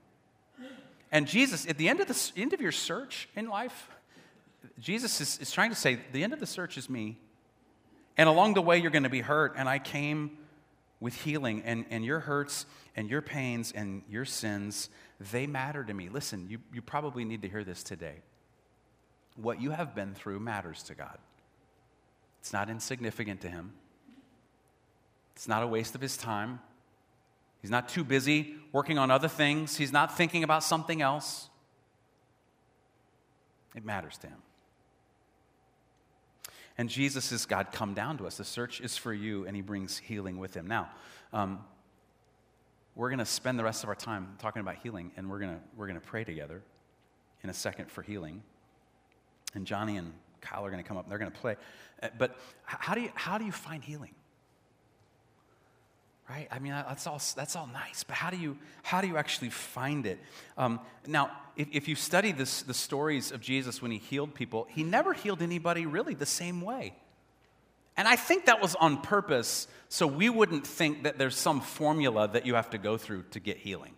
And 1.13 1.27
Jesus, 1.27 1.69
at 1.69 1.77
the 1.77 1.91
end 1.91 2.01
of, 2.01 2.09
the, 2.09 2.33
end 2.41 2.55
of 2.55 2.61
your 2.63 2.73
search 2.73 3.29
in 3.37 3.49
life, 3.49 3.91
Jesus 4.81 5.21
is, 5.21 5.39
is 5.39 5.53
trying 5.53 5.69
to 5.69 5.77
say, 5.77 6.01
the 6.13 6.25
end 6.25 6.33
of 6.33 6.41
the 6.41 6.47
search 6.47 6.79
is 6.79 6.89
me. 6.89 7.19
And 8.17 8.29
along 8.29 8.55
the 8.55 8.63
way, 8.63 8.79
you're 8.79 8.91
going 8.91 9.03
to 9.03 9.11
be 9.11 9.21
hurt. 9.21 9.55
And 9.57 9.69
I 9.69 9.79
came 9.79 10.39
with 11.01 11.15
healing. 11.15 11.63
And, 11.67 11.85
and 11.91 12.03
your 12.03 12.21
hurts 12.21 12.65
and 12.97 13.11
your 13.11 13.21
pains 13.21 13.73
and 13.73 14.03
your 14.09 14.25
sins, 14.25 14.89
they 15.33 15.47
matter 15.47 15.85
to 15.85 15.93
me. 15.93 16.09
Listen, 16.09 16.49
you, 16.49 16.59
you 16.73 16.81
probably 16.81 17.27
need 17.27 17.43
to 17.43 17.49
hear 17.49 17.63
this 17.63 17.83
today. 17.83 18.23
What 19.37 19.61
you 19.61 19.71
have 19.71 19.95
been 19.95 20.15
through 20.15 20.41
matters 20.41 20.83
to 20.85 20.95
God, 20.95 21.19
it's 22.41 22.53
not 22.53 22.69
insignificant 22.71 23.41
to 23.43 23.49
Him, 23.49 23.73
it's 25.35 25.49
not 25.49 25.63
a 25.63 25.67
waste 25.67 25.95
of 25.95 26.01
His 26.01 26.17
time. 26.17 26.61
He's 27.63 27.71
not 27.71 27.89
too 27.89 28.05
busy 28.05 28.57
working 28.73 28.99
on 28.99 29.11
other 29.11 29.29
things. 29.29 29.77
He's 29.77 29.93
not 29.93 30.17
thinking 30.17 30.43
about 30.43 30.65
something 30.65 31.01
else. 31.01 31.49
It 33.75 33.85
matters 33.85 34.19
to 34.19 34.27
him. 34.27 34.43
And 36.77 36.89
Jesus 36.89 37.33
is 37.33 37.47
God 37.47 37.69
come 37.73 37.95
down 37.95 38.19
to 38.19 38.27
us. 38.27 38.37
The 38.37 38.45
search 38.45 38.81
is 38.81 38.97
for 38.97 39.15
you, 39.15 39.47
and 39.47 39.55
he 39.55 39.63
brings 39.63 39.99
healing 39.99 40.39
with 40.39 40.55
him. 40.55 40.67
Now, 40.67 40.91
um, 41.33 41.61
we're 42.95 43.11
going 43.11 43.21
to 43.21 43.27
spend 43.27 43.59
the 43.59 43.65
rest 43.65 43.85
of 43.85 43.89
our 43.89 43.95
time 43.95 44.37
talking 44.39 44.61
about 44.61 44.77
healing, 44.77 45.13
and 45.17 45.31
we're 45.31 45.39
going 45.39 45.61
we're 45.77 45.87
to 45.93 46.01
pray 46.01 46.25
together 46.25 46.63
in 47.43 47.51
a 47.51 47.55
second 47.55 47.91
for 47.91 48.03
healing. 48.03 48.43
And 49.55 49.67
Johnny 49.67 49.97
and 49.99 50.13
Kyle 50.41 50.65
are 50.65 50.71
going 50.71 50.83
to 50.83 50.89
come 50.89 50.97
up, 50.97 51.05
and 51.05 51.13
they're 51.13 51.19
going 51.19 51.31
to 51.31 51.39
play. 51.39 51.57
Uh, 52.03 52.09
but 52.19 52.37
how 52.65 52.95
do, 52.95 53.03
you, 53.03 53.11
how 53.15 53.39
do 53.39 53.45
you 53.45 53.53
find 53.53 53.85
healing? 53.85 54.15
Right? 56.33 56.49
I 56.51 56.61
mean, 56.61 56.73
that's 56.73 57.07
all, 57.07 57.21
that's 57.37 57.57
all 57.57 57.67
nice, 57.67 58.05
but 58.05 58.17
how 58.17 58.31
do 58.31 58.39
you, 58.39 58.57
how 58.83 59.03
do 59.03 59.07
you 59.07 59.19
actually 59.19 59.51
find 59.51 60.07
it? 60.07 60.19
Um, 60.57 60.81
now, 61.07 61.31
if, 61.57 61.69
if 61.73 61.89
you 61.89 61.95
study 61.95 62.33
this, 62.33 62.63
the 62.63 62.73
stories 62.73 63.33
of 63.33 63.43
Jesus 63.43 63.83
when 63.83 63.91
he 63.91 63.99
healed 63.99 64.35
people, 64.35 64.67
he 64.71 64.83
never 64.83 65.13
healed 65.13 65.43
anybody 65.43 65.85
really 65.85 66.15
the 66.15 66.25
same 66.25 66.63
way. 66.63 66.95
And 67.99 68.09
I 68.09 68.17
think 68.17 68.47
that 68.47 68.63
was 68.63 68.75
on 68.77 69.03
purpose 69.03 69.69
so 69.91 70.07
we 70.07 70.31
wouldn't 70.31 70.67
think 70.67 71.03
that 71.03 71.19
there's 71.19 71.37
some 71.37 71.61
formula 71.61 72.29
that 72.29 72.47
you 72.47 72.55
have 72.55 72.71
to 72.71 72.79
go 72.79 72.97
through 72.97 73.25
to 73.33 73.41
get 73.41 73.59
healing. 73.59 73.93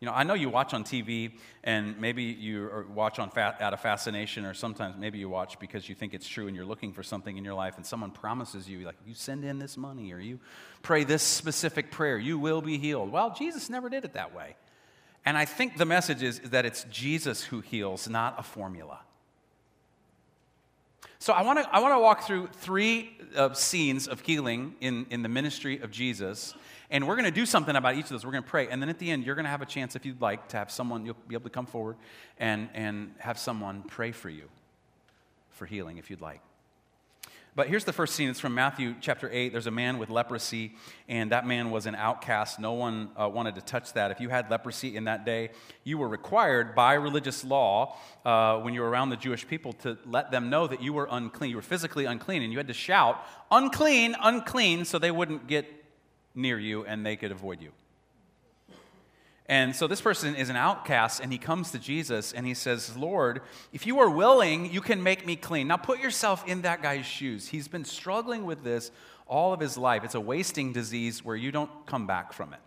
You 0.00 0.06
know, 0.06 0.12
I 0.12 0.22
know 0.22 0.34
you 0.34 0.48
watch 0.48 0.74
on 0.74 0.84
TV, 0.84 1.32
and 1.64 2.00
maybe 2.00 2.22
you 2.22 2.86
watch 2.94 3.18
on 3.18 3.30
fa- 3.30 3.56
out 3.60 3.72
of 3.72 3.80
fascination, 3.80 4.44
or 4.44 4.54
sometimes 4.54 4.94
maybe 4.96 5.18
you 5.18 5.28
watch 5.28 5.58
because 5.58 5.88
you 5.88 5.94
think 5.96 6.14
it's 6.14 6.28
true 6.28 6.46
and 6.46 6.54
you're 6.54 6.64
looking 6.64 6.92
for 6.92 7.02
something 7.02 7.36
in 7.36 7.44
your 7.44 7.54
life, 7.54 7.76
and 7.76 7.84
someone 7.84 8.12
promises 8.12 8.68
you, 8.68 8.86
like, 8.86 8.94
you 9.04 9.14
send 9.14 9.44
in 9.44 9.58
this 9.58 9.76
money 9.76 10.12
or 10.12 10.20
you 10.20 10.38
pray 10.82 11.02
this 11.02 11.22
specific 11.22 11.90
prayer, 11.90 12.16
you 12.16 12.38
will 12.38 12.62
be 12.62 12.78
healed. 12.78 13.10
Well, 13.10 13.34
Jesus 13.36 13.68
never 13.68 13.88
did 13.88 14.04
it 14.04 14.12
that 14.12 14.32
way. 14.34 14.54
And 15.24 15.36
I 15.36 15.44
think 15.44 15.76
the 15.76 15.84
message 15.84 16.22
is, 16.22 16.38
that 16.40 16.64
it's 16.64 16.84
Jesus 16.84 17.42
who 17.42 17.60
heals, 17.60 18.08
not 18.08 18.36
a 18.38 18.42
formula. 18.44 19.00
So 21.18 21.32
I 21.32 21.42
want 21.42 21.58
to 21.58 21.68
I 21.74 21.80
want 21.80 21.94
to 21.94 21.98
walk 21.98 22.22
through 22.22 22.48
three 22.52 23.10
uh, 23.34 23.52
scenes 23.52 24.06
of 24.06 24.20
healing 24.20 24.76
in, 24.80 25.06
in 25.10 25.22
the 25.22 25.28
ministry 25.28 25.80
of 25.80 25.90
Jesus 25.90 26.54
and 26.90 27.06
we're 27.06 27.16
going 27.16 27.26
to 27.26 27.30
do 27.30 27.44
something 27.44 27.76
about 27.76 27.96
each 27.96 28.04
of 28.04 28.10
those. 28.10 28.24
We're 28.24 28.32
going 28.32 28.44
to 28.44 28.50
pray. 28.50 28.68
And 28.68 28.80
then 28.80 28.88
at 28.88 28.98
the 28.98 29.10
end, 29.10 29.24
you're 29.24 29.34
going 29.34 29.44
to 29.44 29.50
have 29.50 29.62
a 29.62 29.66
chance, 29.66 29.94
if 29.94 30.06
you'd 30.06 30.20
like, 30.20 30.48
to 30.48 30.56
have 30.56 30.70
someone, 30.70 31.04
you'll 31.04 31.16
be 31.26 31.34
able 31.34 31.44
to 31.44 31.50
come 31.50 31.66
forward 31.66 31.96
and, 32.38 32.68
and 32.74 33.14
have 33.18 33.38
someone 33.38 33.82
pray 33.82 34.12
for 34.12 34.30
you 34.30 34.48
for 35.50 35.66
healing, 35.66 35.98
if 35.98 36.08
you'd 36.08 36.20
like. 36.20 36.40
But 37.58 37.66
here's 37.66 37.84
the 37.84 37.92
first 37.92 38.14
scene. 38.14 38.28
It's 38.28 38.38
from 38.38 38.54
Matthew 38.54 38.94
chapter 39.00 39.28
8. 39.32 39.50
There's 39.50 39.66
a 39.66 39.72
man 39.72 39.98
with 39.98 40.10
leprosy, 40.10 40.76
and 41.08 41.32
that 41.32 41.44
man 41.44 41.72
was 41.72 41.86
an 41.86 41.96
outcast. 41.96 42.60
No 42.60 42.74
one 42.74 43.10
uh, 43.16 43.28
wanted 43.28 43.56
to 43.56 43.60
touch 43.60 43.94
that. 43.94 44.12
If 44.12 44.20
you 44.20 44.28
had 44.28 44.48
leprosy 44.48 44.96
in 44.96 45.04
that 45.04 45.26
day, 45.26 45.50
you 45.82 45.98
were 45.98 46.06
required 46.06 46.76
by 46.76 46.94
religious 46.94 47.42
law, 47.42 47.96
uh, 48.24 48.60
when 48.60 48.74
you 48.74 48.80
were 48.80 48.88
around 48.88 49.10
the 49.10 49.16
Jewish 49.16 49.44
people, 49.44 49.72
to 49.72 49.98
let 50.06 50.30
them 50.30 50.50
know 50.50 50.68
that 50.68 50.80
you 50.80 50.92
were 50.92 51.08
unclean. 51.10 51.50
You 51.50 51.56
were 51.56 51.62
physically 51.62 52.04
unclean, 52.04 52.42
and 52.42 52.52
you 52.52 52.58
had 52.58 52.68
to 52.68 52.74
shout, 52.74 53.20
unclean, 53.50 54.14
unclean, 54.22 54.84
so 54.84 55.00
they 55.00 55.10
wouldn't 55.10 55.48
get 55.48 55.77
near 56.34 56.58
you 56.58 56.84
and 56.84 57.04
they 57.04 57.16
could 57.16 57.32
avoid 57.32 57.60
you. 57.60 57.70
And 59.50 59.74
so 59.74 59.86
this 59.86 60.02
person 60.02 60.36
is 60.36 60.50
an 60.50 60.56
outcast, 60.56 61.20
and 61.20 61.32
he 61.32 61.38
comes 61.38 61.70
to 61.70 61.78
Jesus 61.78 62.34
and 62.34 62.46
he 62.46 62.52
says, 62.52 62.94
Lord, 62.98 63.40
if 63.72 63.86
you 63.86 63.98
are 64.00 64.10
willing, 64.10 64.70
you 64.70 64.82
can 64.82 65.02
make 65.02 65.24
me 65.24 65.36
clean. 65.36 65.68
Now 65.68 65.78
put 65.78 66.00
yourself 66.00 66.46
in 66.46 66.62
that 66.62 66.82
guy's 66.82 67.06
shoes. 67.06 67.48
He's 67.48 67.66
been 67.66 67.86
struggling 67.86 68.44
with 68.44 68.62
this 68.62 68.90
all 69.26 69.54
of 69.54 69.60
his 69.60 69.78
life. 69.78 70.04
It's 70.04 70.14
a 70.14 70.20
wasting 70.20 70.74
disease 70.74 71.24
where 71.24 71.36
you 71.36 71.50
don't 71.50 71.70
come 71.86 72.06
back 72.06 72.34
from 72.34 72.52
it. 72.52 72.60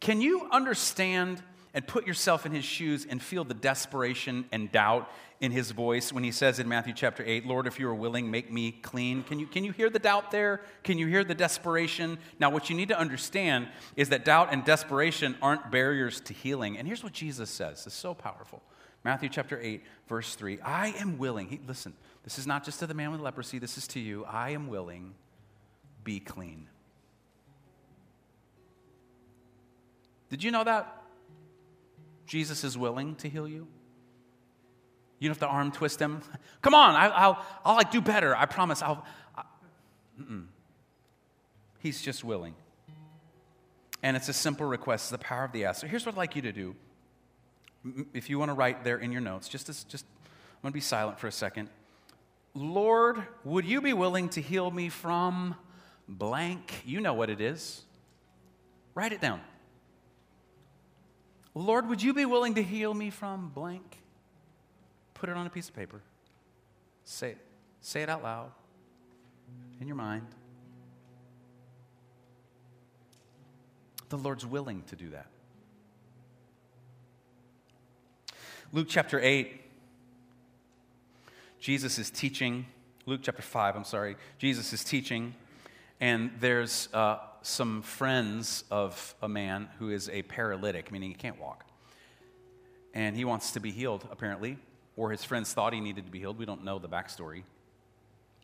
Can 0.00 0.22
you 0.22 0.48
understand 0.50 1.42
and 1.72 1.86
put 1.86 2.06
yourself 2.06 2.46
in 2.46 2.52
his 2.52 2.64
shoes 2.64 3.06
and 3.08 3.22
feel 3.22 3.44
the 3.44 3.54
desperation 3.54 4.44
and 4.50 4.70
doubt 4.72 5.10
in 5.40 5.52
his 5.52 5.70
voice 5.70 6.12
when 6.12 6.22
he 6.22 6.30
says 6.30 6.58
in 6.58 6.68
Matthew 6.68 6.92
chapter 6.92 7.24
8, 7.24 7.46
Lord, 7.46 7.66
if 7.66 7.78
you 7.78 7.88
are 7.88 7.94
willing, 7.94 8.30
make 8.30 8.52
me 8.52 8.72
clean. 8.72 9.22
Can 9.22 9.38
you, 9.38 9.46
can 9.46 9.64
you 9.64 9.72
hear 9.72 9.88
the 9.88 9.98
doubt 9.98 10.30
there? 10.30 10.60
Can 10.84 10.98
you 10.98 11.06
hear 11.06 11.24
the 11.24 11.34
desperation? 11.34 12.18
Now, 12.38 12.50
what 12.50 12.68
you 12.68 12.76
need 12.76 12.88
to 12.88 12.98
understand 12.98 13.68
is 13.96 14.10
that 14.10 14.24
doubt 14.24 14.48
and 14.52 14.64
desperation 14.64 15.36
aren't 15.40 15.70
barriers 15.70 16.20
to 16.22 16.34
healing. 16.34 16.76
And 16.76 16.86
here's 16.86 17.02
what 17.02 17.12
Jesus 17.12 17.48
says 17.50 17.86
it's 17.86 17.94
so 17.94 18.14
powerful. 18.14 18.62
Matthew 19.02 19.30
chapter 19.30 19.58
8, 19.60 19.82
verse 20.08 20.34
3 20.34 20.60
I 20.60 20.88
am 20.98 21.16
willing. 21.16 21.48
He, 21.48 21.60
listen, 21.66 21.94
this 22.22 22.38
is 22.38 22.46
not 22.46 22.64
just 22.64 22.80
to 22.80 22.86
the 22.86 22.94
man 22.94 23.10
with 23.10 23.20
leprosy, 23.20 23.58
this 23.58 23.78
is 23.78 23.86
to 23.88 24.00
you. 24.00 24.24
I 24.26 24.50
am 24.50 24.68
willing, 24.68 25.14
be 26.04 26.20
clean. 26.20 26.68
Did 30.28 30.44
you 30.44 30.50
know 30.50 30.64
that? 30.64 30.99
Jesus 32.30 32.62
is 32.62 32.78
willing 32.78 33.16
to 33.16 33.28
heal 33.28 33.48
you. 33.48 33.66
You 35.18 35.28
don't 35.28 35.30
have 35.30 35.48
to 35.48 35.52
arm 35.52 35.72
twist 35.72 36.00
him. 36.00 36.22
Come 36.62 36.74
on, 36.74 36.94
I, 36.94 37.26
will 37.26 37.38
I'll, 37.64 37.74
like 37.74 37.90
do 37.90 38.00
better. 38.00 38.36
I 38.36 38.46
promise. 38.46 38.82
I'll. 38.82 39.04
I, 39.36 39.42
He's 41.80 42.00
just 42.00 42.22
willing. 42.22 42.54
And 44.00 44.16
it's 44.16 44.28
a 44.28 44.32
simple 44.32 44.64
request. 44.64 45.06
It's 45.06 45.10
the 45.10 45.18
power 45.18 45.42
of 45.42 45.50
the 45.50 45.64
ask. 45.64 45.80
So 45.80 45.88
here's 45.88 46.06
what 46.06 46.14
I'd 46.14 46.18
like 46.18 46.36
you 46.36 46.42
to 46.42 46.52
do. 46.52 46.76
If 48.14 48.30
you 48.30 48.38
want 48.38 48.50
to 48.50 48.54
write 48.54 48.84
there 48.84 48.98
in 48.98 49.10
your 49.10 49.22
notes, 49.22 49.48
just 49.48 49.68
as, 49.68 49.82
just 49.82 50.04
I'm 50.14 50.62
going 50.62 50.70
to 50.70 50.74
be 50.74 50.80
silent 50.80 51.18
for 51.18 51.26
a 51.26 51.32
second. 51.32 51.68
Lord, 52.54 53.20
would 53.42 53.64
you 53.64 53.80
be 53.80 53.92
willing 53.92 54.28
to 54.30 54.40
heal 54.40 54.70
me 54.70 54.88
from 54.88 55.56
blank? 56.06 56.82
You 56.86 57.00
know 57.00 57.14
what 57.14 57.28
it 57.28 57.40
is 57.40 57.82
Write 58.94 59.12
it 59.12 59.20
down. 59.20 59.40
Lord, 61.60 61.88
would 61.88 62.02
you 62.02 62.14
be 62.14 62.24
willing 62.24 62.54
to 62.54 62.62
heal 62.62 62.94
me 62.94 63.10
from 63.10 63.50
blank? 63.50 63.98
Put 65.12 65.28
it 65.28 65.36
on 65.36 65.46
a 65.46 65.50
piece 65.50 65.68
of 65.68 65.76
paper. 65.76 66.00
Say 67.04 67.32
it. 67.32 67.38
Say 67.82 68.02
it 68.02 68.08
out 68.08 68.22
loud 68.22 68.50
in 69.80 69.86
your 69.86 69.96
mind. 69.96 70.26
The 74.08 74.16
Lord's 74.16 74.46
willing 74.46 74.82
to 74.84 74.96
do 74.96 75.10
that. 75.10 75.26
Luke 78.72 78.86
chapter 78.88 79.20
8, 79.20 79.60
Jesus 81.58 81.98
is 81.98 82.10
teaching. 82.10 82.66
Luke 83.04 83.20
chapter 83.22 83.42
5, 83.42 83.76
I'm 83.76 83.84
sorry. 83.84 84.16
Jesus 84.38 84.72
is 84.72 84.82
teaching, 84.82 85.34
and 86.00 86.30
there's 86.40 86.88
uh, 86.94 87.18
some 87.42 87.82
friends 87.82 88.64
of 88.70 89.14
a 89.22 89.28
man 89.28 89.68
who 89.78 89.90
is 89.90 90.08
a 90.08 90.22
paralytic, 90.22 90.90
meaning 90.90 91.10
he 91.10 91.14
can't 91.14 91.38
walk. 91.40 91.64
And 92.94 93.14
he 93.16 93.24
wants 93.24 93.52
to 93.52 93.60
be 93.60 93.70
healed, 93.70 94.06
apparently, 94.10 94.56
or 94.96 95.10
his 95.10 95.24
friends 95.24 95.52
thought 95.52 95.72
he 95.72 95.80
needed 95.80 96.06
to 96.06 96.10
be 96.10 96.18
healed. 96.18 96.38
We 96.38 96.46
don't 96.46 96.64
know 96.64 96.78
the 96.78 96.88
backstory. 96.88 97.42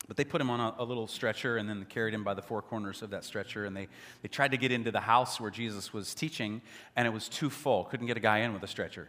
But 0.06 0.16
they 0.16 0.24
put 0.24 0.40
him 0.40 0.50
on 0.50 0.60
a, 0.60 0.74
a, 0.78 0.84
little 0.84 1.08
stretcher 1.08 1.56
and 1.56 1.68
then 1.68 1.84
carried 1.88 2.14
him 2.14 2.22
by 2.22 2.34
the 2.34 2.42
four 2.42 2.62
corners 2.62 3.02
of 3.02 3.10
that 3.10 3.24
stretcher. 3.24 3.64
And 3.64 3.76
they, 3.76 3.88
they 4.22 4.28
tried 4.28 4.52
to 4.52 4.56
get 4.56 4.70
into 4.70 4.92
the 4.92 5.00
house 5.00 5.40
where 5.40 5.50
Jesus 5.50 5.92
was 5.92 6.14
teaching, 6.14 6.62
and 6.94 7.08
it 7.08 7.10
was 7.10 7.28
too 7.28 7.50
full. 7.50 7.84
Couldn't 7.84 8.06
get 8.06 8.16
a 8.16 8.20
guy 8.20 8.38
in 8.38 8.52
with 8.52 8.62
a 8.62 8.68
stretcher. 8.68 9.08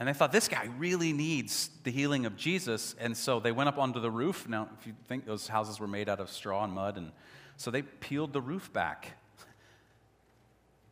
And 0.00 0.08
they 0.08 0.14
thought, 0.14 0.32
this 0.32 0.48
guy 0.48 0.66
really 0.78 1.12
needs 1.12 1.68
the 1.84 1.90
healing 1.90 2.24
of 2.24 2.34
Jesus. 2.34 2.94
And 2.98 3.14
so 3.14 3.38
they 3.38 3.52
went 3.52 3.68
up 3.68 3.76
onto 3.76 4.00
the 4.00 4.10
roof. 4.10 4.48
Now, 4.48 4.70
if 4.80 4.86
you 4.86 4.94
think 5.06 5.26
those 5.26 5.46
houses 5.46 5.78
were 5.78 5.86
made 5.86 6.08
out 6.08 6.20
of 6.20 6.30
straw 6.30 6.64
and 6.64 6.72
mud, 6.72 6.96
and 6.96 7.12
so 7.58 7.70
they 7.70 7.82
peeled 7.82 8.32
the 8.32 8.40
roof 8.40 8.72
back 8.72 9.18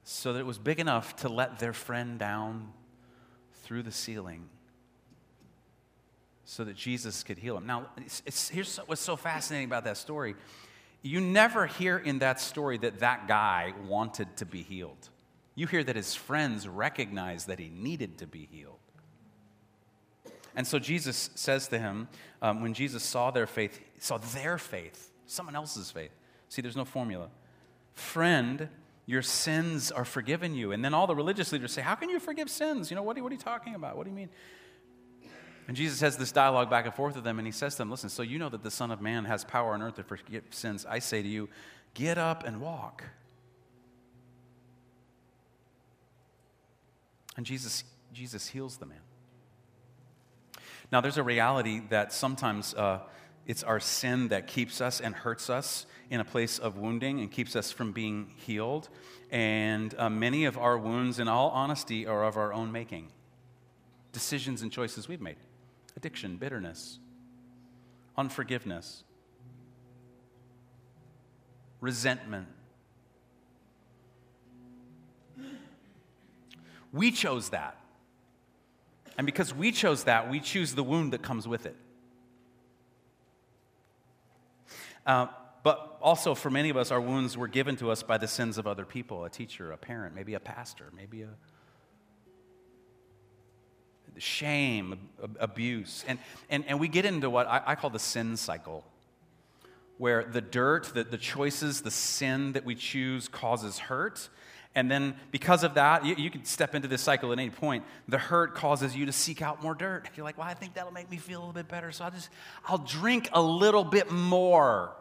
so 0.04 0.34
that 0.34 0.40
it 0.40 0.46
was 0.46 0.58
big 0.58 0.78
enough 0.78 1.16
to 1.16 1.30
let 1.30 1.58
their 1.58 1.72
friend 1.72 2.18
down 2.18 2.70
through 3.62 3.82
the 3.82 3.92
ceiling 3.92 4.46
so 6.44 6.64
that 6.64 6.76
Jesus 6.76 7.22
could 7.22 7.38
heal 7.38 7.56
him. 7.56 7.66
Now, 7.66 7.86
it's, 7.96 8.22
it's, 8.26 8.50
here's 8.50 8.76
what's 8.76 9.00
so 9.00 9.16
fascinating 9.16 9.68
about 9.68 9.84
that 9.84 9.96
story. 9.96 10.34
You 11.00 11.22
never 11.22 11.66
hear 11.66 11.96
in 11.96 12.18
that 12.18 12.40
story 12.40 12.76
that 12.78 12.98
that 13.00 13.26
guy 13.26 13.72
wanted 13.86 14.36
to 14.36 14.44
be 14.44 14.62
healed. 14.62 15.08
You 15.54 15.66
hear 15.66 15.82
that 15.82 15.96
his 15.96 16.14
friends 16.14 16.68
recognized 16.68 17.46
that 17.46 17.58
he 17.58 17.70
needed 17.70 18.18
to 18.18 18.26
be 18.26 18.46
healed. 18.50 18.77
And 20.58 20.66
so 20.66 20.80
Jesus 20.80 21.30
says 21.36 21.68
to 21.68 21.78
him, 21.78 22.08
um, 22.42 22.60
when 22.60 22.74
Jesus 22.74 23.04
saw 23.04 23.30
their 23.30 23.46
faith, 23.46 23.80
saw 24.00 24.18
their 24.18 24.58
faith, 24.58 25.12
someone 25.24 25.54
else's 25.54 25.92
faith. 25.92 26.10
See, 26.48 26.60
there's 26.60 26.76
no 26.76 26.84
formula. 26.84 27.28
Friend, 27.94 28.68
your 29.06 29.22
sins 29.22 29.92
are 29.92 30.04
forgiven 30.04 30.56
you. 30.56 30.72
And 30.72 30.84
then 30.84 30.94
all 30.94 31.06
the 31.06 31.14
religious 31.14 31.52
leaders 31.52 31.70
say, 31.70 31.80
How 31.80 31.94
can 31.94 32.10
you 32.10 32.18
forgive 32.18 32.50
sins? 32.50 32.90
You 32.90 32.96
know, 32.96 33.04
what 33.04 33.16
are, 33.16 33.22
what 33.22 33.30
are 33.30 33.36
you 33.36 33.40
talking 33.40 33.76
about? 33.76 33.96
What 33.96 34.02
do 34.02 34.10
you 34.10 34.16
mean? 34.16 34.30
And 35.68 35.76
Jesus 35.76 36.00
has 36.00 36.16
this 36.16 36.32
dialogue 36.32 36.68
back 36.68 36.86
and 36.86 36.94
forth 36.94 37.14
with 37.14 37.22
them, 37.22 37.38
and 37.38 37.46
he 37.46 37.52
says 37.52 37.74
to 37.74 37.78
them, 37.78 37.90
Listen, 37.92 38.08
so 38.08 38.24
you 38.24 38.40
know 38.40 38.48
that 38.48 38.64
the 38.64 38.70
Son 38.72 38.90
of 38.90 39.00
Man 39.00 39.26
has 39.26 39.44
power 39.44 39.74
on 39.74 39.82
earth 39.82 39.94
to 39.94 40.02
forgive 40.02 40.42
sins. 40.50 40.84
I 40.84 40.98
say 40.98 41.22
to 41.22 41.28
you, 41.28 41.48
get 41.94 42.18
up 42.18 42.44
and 42.44 42.60
walk. 42.60 43.04
And 47.36 47.46
Jesus, 47.46 47.84
Jesus 48.12 48.48
heals 48.48 48.78
the 48.78 48.86
man. 48.86 48.98
Now, 50.90 51.00
there's 51.00 51.18
a 51.18 51.22
reality 51.22 51.82
that 51.90 52.12
sometimes 52.12 52.74
uh, 52.74 53.00
it's 53.46 53.62
our 53.62 53.80
sin 53.80 54.28
that 54.28 54.46
keeps 54.46 54.80
us 54.80 55.00
and 55.00 55.14
hurts 55.14 55.50
us 55.50 55.86
in 56.10 56.20
a 56.20 56.24
place 56.24 56.58
of 56.58 56.78
wounding 56.78 57.20
and 57.20 57.30
keeps 57.30 57.56
us 57.56 57.70
from 57.70 57.92
being 57.92 58.32
healed. 58.36 58.88
And 59.30 59.94
uh, 59.98 60.08
many 60.08 60.46
of 60.46 60.56
our 60.56 60.78
wounds, 60.78 61.18
in 61.18 61.28
all 61.28 61.50
honesty, 61.50 62.06
are 62.06 62.24
of 62.24 62.36
our 62.36 62.52
own 62.52 62.72
making. 62.72 63.08
Decisions 64.12 64.62
and 64.62 64.72
choices 64.72 65.08
we've 65.08 65.20
made 65.20 65.36
addiction, 65.96 66.36
bitterness, 66.36 67.00
unforgiveness, 68.16 69.02
resentment. 71.80 72.46
We 76.92 77.10
chose 77.10 77.50
that. 77.50 77.76
And 79.18 79.26
because 79.26 79.52
we 79.52 79.72
chose 79.72 80.04
that, 80.04 80.30
we 80.30 80.38
choose 80.38 80.74
the 80.74 80.84
wound 80.84 81.12
that 81.12 81.22
comes 81.22 81.46
with 81.46 81.66
it. 81.66 81.76
Uh, 85.04 85.26
but 85.64 85.98
also, 86.00 86.34
for 86.36 86.50
many 86.50 86.70
of 86.70 86.76
us, 86.76 86.92
our 86.92 87.00
wounds 87.00 87.36
were 87.36 87.48
given 87.48 87.76
to 87.76 87.90
us 87.90 88.02
by 88.04 88.16
the 88.16 88.28
sins 88.28 88.58
of 88.58 88.66
other 88.66 88.84
people 88.84 89.24
a 89.24 89.30
teacher, 89.30 89.72
a 89.72 89.76
parent, 89.76 90.14
maybe 90.14 90.34
a 90.34 90.40
pastor, 90.40 90.92
maybe 90.96 91.22
a 91.22 91.28
shame, 94.18 95.08
abuse. 95.40 96.04
And, 96.06 96.18
and, 96.48 96.64
and 96.66 96.78
we 96.78 96.88
get 96.88 97.04
into 97.04 97.28
what 97.28 97.46
I, 97.46 97.62
I 97.66 97.74
call 97.74 97.90
the 97.90 97.98
sin 97.98 98.36
cycle, 98.36 98.84
where 99.96 100.24
the 100.24 100.40
dirt, 100.40 100.92
the, 100.94 101.04
the 101.04 101.18
choices, 101.18 101.82
the 101.82 101.90
sin 101.90 102.52
that 102.52 102.64
we 102.64 102.74
choose 102.76 103.28
causes 103.28 103.78
hurt. 103.78 104.28
And 104.74 104.90
then, 104.90 105.16
because 105.32 105.64
of 105.64 105.74
that, 105.74 106.04
you, 106.04 106.14
you 106.16 106.30
can 106.30 106.44
step 106.44 106.74
into 106.74 106.86
this 106.88 107.02
cycle 107.02 107.32
at 107.32 107.38
any 107.38 107.50
point. 107.50 107.84
The 108.06 108.18
hurt 108.18 108.54
causes 108.54 108.94
you 108.94 109.06
to 109.06 109.12
seek 109.12 109.42
out 109.42 109.62
more 109.62 109.74
dirt. 109.74 110.08
You're 110.14 110.24
like, 110.24 110.38
well, 110.38 110.46
I 110.46 110.54
think 110.54 110.74
that'll 110.74 110.92
make 110.92 111.10
me 111.10 111.16
feel 111.16 111.38
a 111.38 111.40
little 111.40 111.52
bit 111.52 111.68
better. 111.68 111.90
So 111.90 112.04
I'll 112.04 112.10
just, 112.10 112.28
I'll 112.66 112.78
drink 112.78 113.28
a 113.32 113.42
little 113.42 113.82
bit 113.82 114.10
more. 114.10 114.94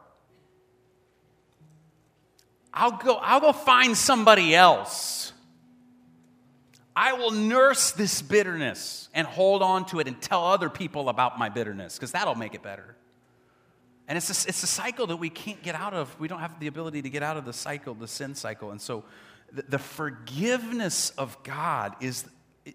I'll 2.73 2.91
go, 2.91 3.15
I'll 3.15 3.39
go 3.39 3.51
find 3.53 3.97
somebody 3.97 4.56
else. 4.56 5.34
I 6.95 7.13
will 7.13 7.32
nurse 7.32 7.91
this 7.91 8.21
bitterness 8.23 9.10
and 9.13 9.27
hold 9.27 9.62
on 9.62 9.86
to 9.88 9.99
it 9.99 10.08
and 10.08 10.19
tell 10.19 10.43
other 10.45 10.69
people 10.69 11.10
about 11.10 11.38
my 11.38 11.49
bitterness 11.49 11.95
because 11.95 12.12
that'll 12.12 12.36
make 12.36 12.56
it 12.56 12.63
better. 12.63 12.95
And 14.08 14.17
it's 14.17 14.30
a, 14.30 14.49
it's 14.49 14.63
a 14.63 14.67
cycle 14.67 15.08
that 15.08 15.17
we 15.17 15.30
can't 15.30 15.62
get 15.62 15.75
out 15.75 15.93
of. 15.93 16.19
We 16.19 16.27
don't 16.27 16.39
have 16.39 16.60
the 16.60 16.67
ability 16.67 17.01
to 17.03 17.10
get 17.10 17.21
out 17.21 17.38
of 17.38 17.45
the 17.45 17.53
cycle, 17.53 17.93
the 17.93 18.08
sin 18.08 18.36
cycle. 18.36 18.71
And 18.71 18.82
so 18.82 19.03
the, 19.51 19.79
forgiveness 19.79 21.12
of 21.12 21.41
God 21.43 21.95
is, 22.01 22.25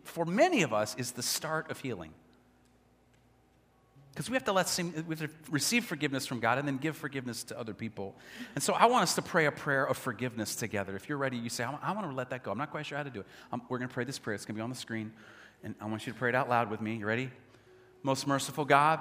for 0.05 0.25
many 0.25 0.63
of 0.63 0.73
us, 0.73 0.95
is 0.97 1.13
the 1.13 1.23
start 1.23 1.71
of 1.71 1.81
healing. 1.81 2.13
Because 4.13 4.29
we 4.29 4.35
have 4.35 4.45
to 4.45 4.53
let 4.53 4.79
we 4.79 5.17
have 5.17 5.21
to 5.21 5.31
receive 5.51 5.87
forgiveness 5.87 6.27
from 6.27 6.41
God 6.41 6.59
and 6.59 6.69
then 6.69 6.77
give 6.77 6.97
forgiveness 6.97 7.45
to 7.45 7.59
other 7.59 7.73
people. 7.73 8.15
And 8.55 8.63
so 8.63 8.75
I 8.75 8.85
want 8.87 9.05
us 9.05 9.15
to 9.15 9.23
pray 9.23 9.47
a 9.47 9.53
prayer 9.53 9.87
of 9.87 9.97
forgiveness 9.97 10.55
together. 10.55 10.95
If 10.97 11.09
you're 11.09 11.17
ready, 11.17 11.39
you 11.39 11.49
say, 11.49 11.65
I 11.65 11.93
want 11.93 12.09
to 12.11 12.15
let 12.15 12.29
that 12.31 12.43
go. 12.43 12.51
I'm 12.51 12.59
not 12.59 12.71
quite 12.71 12.85
sure 12.85 12.99
how 12.99 13.05
to 13.05 13.11
do 13.11 13.21
it. 13.21 13.27
Um, 13.53 13.63
we're 13.71 13.79
going 13.79 13.89
to 13.89 13.95
pray 13.95 14.05
this 14.05 14.19
prayer. 14.19 14.35
It's 14.35 14.45
going 14.45 14.55
to 14.55 14.59
be 14.59 14.63
on 14.63 14.71
the 14.71 14.77
screen. 14.77 15.13
And 15.65 15.75
I 15.81 15.87
want 15.87 16.07
you 16.07 16.13
to 16.13 16.19
pray 16.19 16.29
it 16.29 16.35
out 16.35 16.49
loud 16.49 16.71
with 16.71 16.83
me. 16.83 16.97
You 16.97 17.07
ready? 17.07 17.31
Most 18.03 18.27
merciful 18.27 18.65
God, 18.67 19.01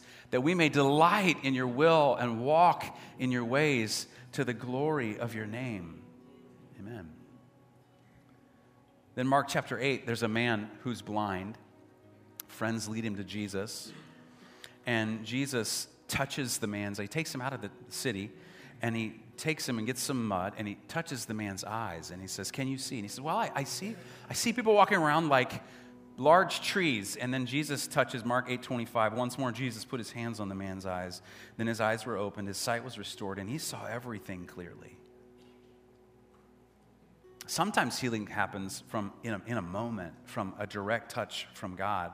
that 0.31 0.41
we 0.41 0.55
may 0.55 0.69
delight 0.69 1.37
in 1.43 1.53
your 1.53 1.67
will 1.67 2.15
and 2.15 2.41
walk 2.41 2.97
in 3.19 3.31
your 3.31 3.45
ways 3.45 4.07
to 4.33 4.43
the 4.43 4.53
glory 4.53 5.19
of 5.19 5.35
your 5.35 5.45
name. 5.45 6.01
Amen. 6.79 7.09
Then, 9.15 9.27
Mark 9.27 9.47
chapter 9.49 9.77
8, 9.77 10.07
there's 10.07 10.23
a 10.23 10.27
man 10.27 10.69
who's 10.83 11.01
blind. 11.01 11.57
Friends 12.47 12.87
lead 12.87 13.05
him 13.05 13.17
to 13.17 13.23
Jesus. 13.23 13.91
And 14.85 15.23
Jesus 15.25 15.87
touches 16.07 16.57
the 16.57 16.67
man's, 16.67 16.97
he 16.97 17.07
takes 17.07 17.33
him 17.33 17.41
out 17.41 17.53
of 17.53 17.61
the 17.61 17.69
city 17.89 18.31
and 18.81 18.95
he 18.95 19.13
takes 19.37 19.67
him 19.67 19.77
and 19.77 19.87
gets 19.87 20.01
some 20.01 20.27
mud 20.27 20.53
and 20.57 20.67
he 20.67 20.77
touches 20.87 21.25
the 21.25 21.33
man's 21.33 21.63
eyes 21.63 22.11
and 22.11 22.21
he 22.21 22.27
says, 22.27 22.51
Can 22.51 22.67
you 22.67 22.77
see? 22.77 22.95
And 22.95 23.05
he 23.05 23.07
says, 23.07 23.21
Well, 23.21 23.37
I, 23.37 23.51
I 23.55 23.63
see, 23.63 23.95
I 24.29 24.33
see 24.33 24.53
people 24.53 24.73
walking 24.73 24.97
around 24.97 25.29
like 25.29 25.61
large 26.21 26.61
trees. 26.61 27.15
And 27.15 27.33
then 27.33 27.45
Jesus 27.45 27.87
touches 27.87 28.23
Mark 28.23 28.47
8:25. 28.47 29.13
Once 29.13 29.37
more, 29.37 29.51
Jesus 29.51 29.83
put 29.85 29.99
his 29.99 30.11
hands 30.11 30.39
on 30.39 30.49
the 30.49 30.55
man's 30.55 30.85
eyes. 30.85 31.21
Then 31.57 31.67
his 31.67 31.81
eyes 31.81 32.05
were 32.05 32.17
opened, 32.17 32.47
his 32.47 32.57
sight 32.57 32.83
was 32.83 32.97
restored, 32.97 33.39
and 33.39 33.49
he 33.49 33.57
saw 33.57 33.85
everything 33.85 34.45
clearly. 34.45 34.97
Sometimes 37.47 37.99
healing 37.99 38.27
happens 38.27 38.83
from 38.87 39.11
in 39.23 39.33
a, 39.33 39.41
in 39.45 39.57
a 39.57 39.61
moment, 39.61 40.13
from 40.25 40.53
a 40.57 40.67
direct 40.67 41.11
touch 41.11 41.47
from 41.53 41.75
God. 41.75 42.13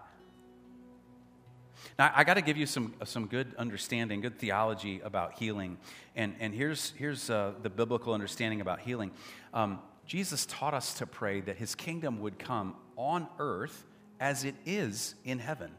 Now, 1.99 2.11
I 2.15 2.23
got 2.23 2.35
to 2.35 2.41
give 2.41 2.57
you 2.57 2.65
some, 2.65 2.95
some 3.05 3.27
good 3.27 3.53
understanding, 3.55 4.21
good 4.21 4.39
theology 4.39 4.99
about 5.01 5.33
healing. 5.33 5.77
And, 6.15 6.35
and 6.39 6.53
here's, 6.53 6.91
here's 6.97 7.29
uh, 7.29 7.53
the 7.61 7.69
biblical 7.69 8.13
understanding 8.13 8.61
about 8.61 8.79
healing. 8.79 9.11
Um, 9.53 9.79
Jesus 10.07 10.47
taught 10.47 10.73
us 10.73 10.95
to 10.95 11.05
pray 11.05 11.41
that 11.41 11.57
his 11.57 11.75
kingdom 11.75 12.19
would 12.21 12.39
come 12.39 12.75
on 12.95 13.27
earth 13.37 13.85
as 14.19 14.43
it 14.43 14.55
is 14.65 15.15
in 15.23 15.39
heaven. 15.39 15.71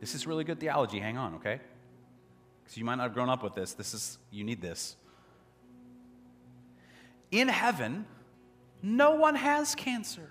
This 0.00 0.14
is 0.14 0.26
really 0.26 0.44
good 0.44 0.60
theology. 0.60 0.98
Hang 0.98 1.16
on, 1.16 1.34
okay? 1.36 1.60
Because 2.62 2.76
you 2.76 2.84
might 2.84 2.96
not 2.96 3.04
have 3.04 3.14
grown 3.14 3.28
up 3.28 3.42
with 3.42 3.54
this. 3.54 3.72
This 3.72 3.94
is, 3.94 4.18
you 4.30 4.44
need 4.44 4.60
this. 4.60 4.96
In 7.30 7.48
heaven, 7.48 8.06
no 8.82 9.16
one 9.16 9.34
has 9.34 9.74
cancer. 9.74 10.30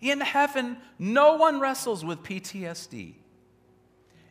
In 0.00 0.20
heaven, 0.20 0.76
no 0.98 1.36
one 1.36 1.60
wrestles 1.60 2.04
with 2.04 2.22
PTSD. 2.22 3.14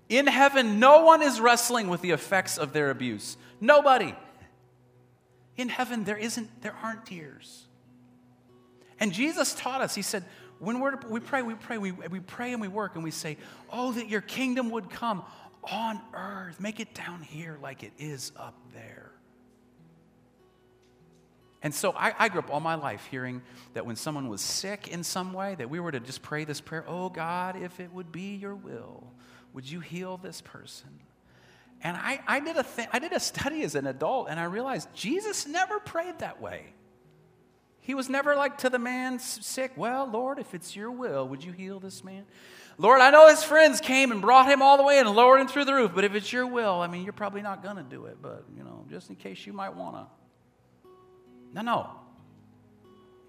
In 0.09 0.27
heaven, 0.27 0.79
no 0.79 1.03
one 1.03 1.21
is 1.21 1.39
wrestling 1.39 1.87
with 1.87 2.01
the 2.01 2.11
effects 2.11 2.57
of 2.57 2.73
their 2.73 2.89
abuse. 2.89 3.37
Nobody. 3.59 4.15
In 5.57 5.69
heaven, 5.69 6.03
there 6.03 6.17
isn't, 6.17 6.61
there 6.61 6.75
aren't 6.83 7.05
tears. 7.05 7.65
And 8.99 9.11
Jesus 9.11 9.53
taught 9.53 9.81
us, 9.81 9.95
He 9.95 10.01
said, 10.01 10.23
when 10.63 10.79
we're, 10.79 10.97
we 11.09 11.19
pray, 11.19 11.41
we 11.41 11.55
pray, 11.55 11.77
we, 11.77 11.91
we 11.91 12.19
pray 12.19 12.53
and 12.53 12.61
we 12.61 12.67
work 12.67 12.95
and 12.95 13.03
we 13.03 13.11
say, 13.11 13.37
Oh, 13.71 13.91
that 13.91 14.09
your 14.09 14.21
kingdom 14.21 14.69
would 14.71 14.89
come 14.89 15.23
on 15.63 16.01
earth. 16.13 16.59
Make 16.59 16.79
it 16.79 16.93
down 16.93 17.21
here 17.21 17.57
like 17.61 17.83
it 17.83 17.93
is 17.97 18.31
up 18.37 18.55
there. 18.73 19.11
And 21.61 21.73
so 21.73 21.93
I, 21.95 22.13
I, 22.19 22.27
grew 22.27 22.39
up 22.39 22.51
all 22.51 22.59
my 22.59 22.75
life 22.75 23.07
hearing 23.09 23.41
that 23.73 23.85
when 23.85 23.95
someone 23.95 24.27
was 24.27 24.41
sick 24.41 24.89
in 24.89 25.01
some 25.01 25.31
way, 25.31 25.55
that 25.55 25.69
we 25.69 25.79
were 25.79 25.93
to 25.93 26.01
just 26.01 26.21
pray 26.21 26.43
this 26.43 26.59
prayer, 26.59 26.83
Oh 26.87 27.09
God, 27.09 27.55
if 27.55 27.79
it 27.79 27.93
would 27.93 28.11
be 28.11 28.35
your 28.35 28.53
will, 28.53 29.07
would 29.53 29.69
you 29.69 29.79
heal 29.79 30.17
this 30.17 30.41
person? 30.41 30.89
And 31.81 31.95
I, 31.95 32.21
I, 32.27 32.39
did 32.39 32.57
a 32.57 32.63
th- 32.63 32.89
I 32.91 32.99
did 32.99 33.11
a 33.11 33.19
study 33.19 33.63
as 33.63 33.75
an 33.75 33.87
adult, 33.87 34.27
and 34.29 34.39
I 34.39 34.45
realized 34.45 34.87
Jesus 34.93 35.45
never 35.45 35.79
prayed 35.79 36.19
that 36.19 36.41
way. 36.41 36.73
He 37.83 37.93
was 37.93 38.09
never 38.09 38.33
like 38.35 38.59
to 38.59 38.69
the 38.69 38.79
man 38.79 39.19
sick, 39.19 39.73
Well, 39.75 40.09
Lord, 40.09 40.39
if 40.39 40.53
it's 40.53 40.73
your 40.73 40.89
will, 40.89 41.27
would 41.27 41.43
you 41.43 41.51
heal 41.51 41.81
this 41.81 42.01
man? 42.01 42.23
Lord, 42.77 43.01
I 43.01 43.11
know 43.11 43.27
his 43.27 43.43
friends 43.43 43.81
came 43.81 44.11
and 44.11 44.21
brought 44.21 44.49
him 44.49 44.61
all 44.61 44.77
the 44.77 44.83
way 44.83 44.99
and 44.99 45.09
lowered 45.09 45.41
him 45.41 45.49
through 45.49 45.65
the 45.65 45.73
roof, 45.73 45.91
but 45.93 46.05
if 46.05 46.15
it's 46.15 46.31
your 46.31 46.47
will, 46.47 46.81
I 46.81 46.87
mean, 46.87 47.03
you're 47.03 47.11
probably 47.11 47.41
not 47.41 47.61
going 47.61 47.75
to 47.75 47.83
do 47.83 48.05
it, 48.05 48.17
but, 48.21 48.45
you 48.55 48.63
know, 48.63 48.85
just 48.89 49.09
in 49.09 49.17
case 49.17 49.45
you 49.45 49.51
might 49.51 49.75
want 49.75 49.97
to. 49.97 50.89
No, 51.53 51.61
no. 51.61 51.89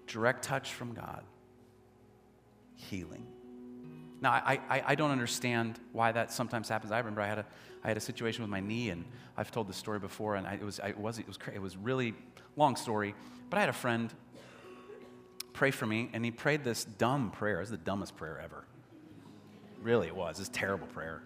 Direct 0.07 0.41
touch 0.41 0.71
from 0.71 0.93
God, 0.93 1.23
healing. 2.75 3.27
Now, 4.21 4.31
I, 4.31 4.61
I, 4.69 4.83
I, 4.87 4.95
don't 4.95 5.11
understand 5.11 5.79
why 5.91 6.13
that 6.13 6.31
sometimes 6.31 6.69
happens. 6.69 6.93
I 6.93 6.99
remember 6.99 7.21
I 7.21 7.27
had 7.27 7.39
a, 7.39 7.45
I 7.83 7.89
had 7.89 7.97
a 7.97 8.01
situation 8.01 8.41
with 8.41 8.49
my 8.49 8.61
knee, 8.61 8.89
and 8.89 9.03
I've 9.35 9.51
told 9.51 9.67
this 9.67 9.77
story 9.77 9.99
before, 9.99 10.35
and 10.35 10.47
I, 10.47 10.53
it, 10.53 10.63
was, 10.63 10.79
I, 10.79 10.87
it, 10.87 10.97
was, 10.97 11.19
it, 11.19 11.27
was, 11.27 11.37
it 11.53 11.61
was 11.61 11.75
really 11.75 12.15
long 12.55 12.77
story, 12.77 13.13
but 13.49 13.57
I 13.57 13.59
had 13.59 13.69
a 13.69 13.73
friend 13.73 14.11
pray 15.55 15.71
for 15.71 15.85
me, 15.85 16.09
and 16.13 16.23
he 16.23 16.31
prayed 16.31 16.63
this 16.63 16.83
dumb 16.83 17.31
prayer. 17.31 17.57
It 17.57 17.61
was 17.61 17.69
the 17.71 17.77
dumbest 17.77 18.15
prayer 18.15 18.39
ever. 18.43 18.65
Really, 19.81 20.07
it 20.07 20.15
was. 20.15 20.37
This 20.37 20.49
terrible 20.49 20.87
prayer. 20.87 21.23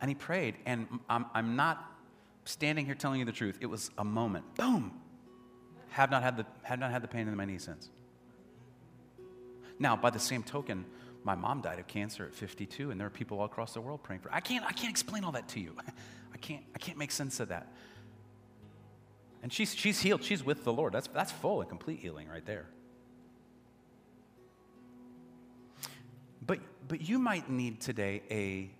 And 0.00 0.10
he 0.10 0.14
prayed, 0.14 0.56
and 0.66 0.86
I'm, 1.08 1.26
I'm 1.34 1.56
not 1.56 1.84
standing 2.44 2.86
here 2.86 2.94
telling 2.94 3.20
you 3.20 3.24
the 3.24 3.32
truth. 3.32 3.58
It 3.60 3.66
was 3.66 3.90
a 3.98 4.04
moment. 4.04 4.54
Boom. 4.56 4.92
Have 5.90 6.10
not 6.10 6.22
had 6.22 6.36
the, 6.36 6.46
have 6.62 6.78
not 6.78 6.90
had 6.90 7.02
the 7.02 7.08
pain 7.08 7.28
in 7.28 7.36
my 7.36 7.44
knee 7.44 7.58
since. 7.58 7.88
Now, 9.78 9.96
by 9.96 10.10
the 10.10 10.18
same 10.18 10.42
token, 10.42 10.84
my 11.24 11.34
mom 11.34 11.60
died 11.60 11.78
of 11.78 11.86
cancer 11.86 12.24
at 12.24 12.34
52, 12.34 12.90
and 12.90 13.00
there 13.00 13.06
are 13.06 13.10
people 13.10 13.38
all 13.38 13.44
across 13.44 13.74
the 13.74 13.80
world 13.80 14.02
praying 14.02 14.20
for 14.20 14.28
her. 14.28 14.34
I 14.34 14.40
can't, 14.40 14.64
I 14.64 14.72
can't 14.72 14.90
explain 14.90 15.24
all 15.24 15.32
that 15.32 15.48
to 15.48 15.60
you. 15.60 15.74
I 16.34 16.36
can't, 16.36 16.64
I 16.74 16.78
can't 16.78 16.98
make 16.98 17.10
sense 17.10 17.40
of 17.40 17.48
that. 17.48 17.72
And 19.42 19.52
she's, 19.52 19.74
she's 19.74 20.00
healed. 20.00 20.24
She's 20.24 20.44
with 20.44 20.64
the 20.64 20.72
Lord. 20.72 20.92
That's, 20.92 21.08
that's 21.08 21.32
full 21.32 21.60
and 21.60 21.68
complete 21.68 22.00
healing 22.00 22.28
right 22.28 22.44
there. 22.44 22.66
But, 26.44 26.60
but 26.88 27.00
you 27.00 27.18
might 27.18 27.50
need 27.50 27.80
today 27.80 28.22
a 28.30 28.70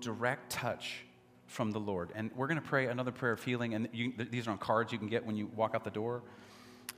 direct 0.00 0.50
touch 0.50 0.98
from 1.46 1.70
the 1.70 1.80
Lord. 1.80 2.10
And 2.14 2.30
we're 2.36 2.46
going 2.46 2.60
to 2.60 2.66
pray 2.66 2.86
another 2.86 3.12
prayer 3.12 3.32
of 3.32 3.42
healing. 3.42 3.74
And 3.74 3.88
you, 3.92 4.12
these 4.30 4.46
are 4.46 4.50
on 4.50 4.58
cards 4.58 4.92
you 4.92 4.98
can 4.98 5.08
get 5.08 5.24
when 5.24 5.36
you 5.36 5.46
walk 5.54 5.74
out 5.74 5.84
the 5.84 5.90
door. 5.90 6.22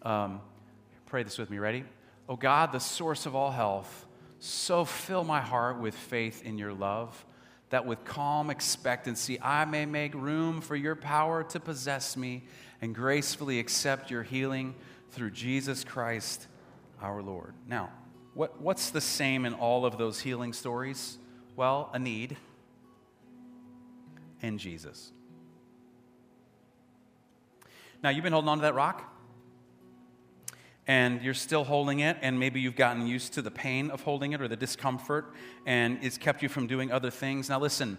Um, 0.02 0.40
pray 1.06 1.22
this 1.22 1.38
with 1.38 1.50
me. 1.50 1.58
Ready? 1.58 1.84
Oh 2.28 2.36
God, 2.36 2.72
the 2.72 2.78
source 2.78 3.24
of 3.24 3.34
all 3.34 3.50
health, 3.50 4.06
so 4.38 4.84
fill 4.84 5.24
my 5.24 5.40
heart 5.40 5.80
with 5.80 5.94
faith 5.94 6.44
in 6.44 6.58
your 6.58 6.74
love 6.74 7.24
that 7.70 7.86
with 7.86 8.04
calm 8.04 8.50
expectancy 8.50 9.40
I 9.40 9.64
may 9.64 9.86
make 9.86 10.14
room 10.14 10.60
for 10.60 10.76
your 10.76 10.94
power 10.94 11.42
to 11.44 11.60
possess 11.60 12.16
me 12.16 12.44
and 12.80 12.94
gracefully 12.94 13.58
accept 13.58 14.10
your 14.10 14.22
healing 14.22 14.74
through 15.10 15.30
Jesus 15.30 15.84
Christ 15.84 16.46
our 17.00 17.22
Lord. 17.22 17.54
Now, 17.66 17.90
what, 18.34 18.60
what's 18.60 18.90
the 18.90 19.00
same 19.00 19.44
in 19.44 19.54
all 19.54 19.84
of 19.84 19.98
those 19.98 20.20
healing 20.20 20.52
stories? 20.52 21.18
Well, 21.56 21.90
a 21.92 21.98
need 21.98 22.36
and 24.42 24.58
Jesus. 24.58 25.12
Now, 28.02 28.10
you've 28.10 28.22
been 28.22 28.32
holding 28.32 28.48
on 28.48 28.58
to 28.58 28.62
that 28.62 28.74
rock, 28.74 29.12
and 30.86 31.20
you're 31.20 31.34
still 31.34 31.64
holding 31.64 31.98
it, 31.98 32.16
and 32.22 32.38
maybe 32.38 32.60
you've 32.60 32.76
gotten 32.76 33.06
used 33.06 33.34
to 33.34 33.42
the 33.42 33.50
pain 33.50 33.90
of 33.90 34.02
holding 34.02 34.32
it 34.32 34.40
or 34.40 34.46
the 34.46 34.56
discomfort, 34.56 35.34
and 35.66 35.98
it's 36.00 36.16
kept 36.16 36.42
you 36.42 36.48
from 36.48 36.68
doing 36.68 36.92
other 36.92 37.10
things. 37.10 37.48
Now, 37.48 37.58
listen, 37.58 37.98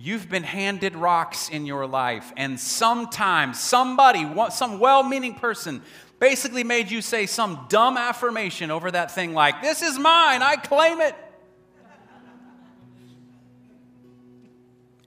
you've 0.00 0.28
been 0.28 0.42
handed 0.42 0.96
rocks 0.96 1.48
in 1.48 1.66
your 1.66 1.86
life, 1.86 2.32
and 2.36 2.58
sometimes 2.58 3.60
somebody, 3.60 4.26
some 4.50 4.78
well 4.78 5.02
meaning 5.02 5.34
person, 5.34 5.82
basically 6.18 6.64
made 6.64 6.90
you 6.90 7.02
say 7.02 7.26
some 7.26 7.66
dumb 7.68 7.96
affirmation 7.96 8.70
over 8.70 8.90
that 8.90 9.10
thing 9.10 9.34
like, 9.34 9.62
This 9.62 9.82
is 9.82 9.98
mine, 9.98 10.42
I 10.42 10.56
claim 10.56 11.00
it. 11.00 11.14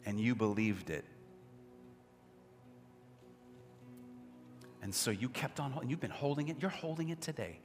and 0.05 0.19
you 0.19 0.35
believed 0.35 0.89
it. 0.89 1.05
And 4.81 4.93
so 4.93 5.11
you 5.11 5.29
kept 5.29 5.59
on, 5.59 5.73
and 5.79 5.89
you've 5.89 6.01
been 6.01 6.11
holding 6.11 6.49
it. 6.49 6.57
You're 6.59 6.69
holding 6.69 7.09
it 7.09 7.21
today. 7.21 7.59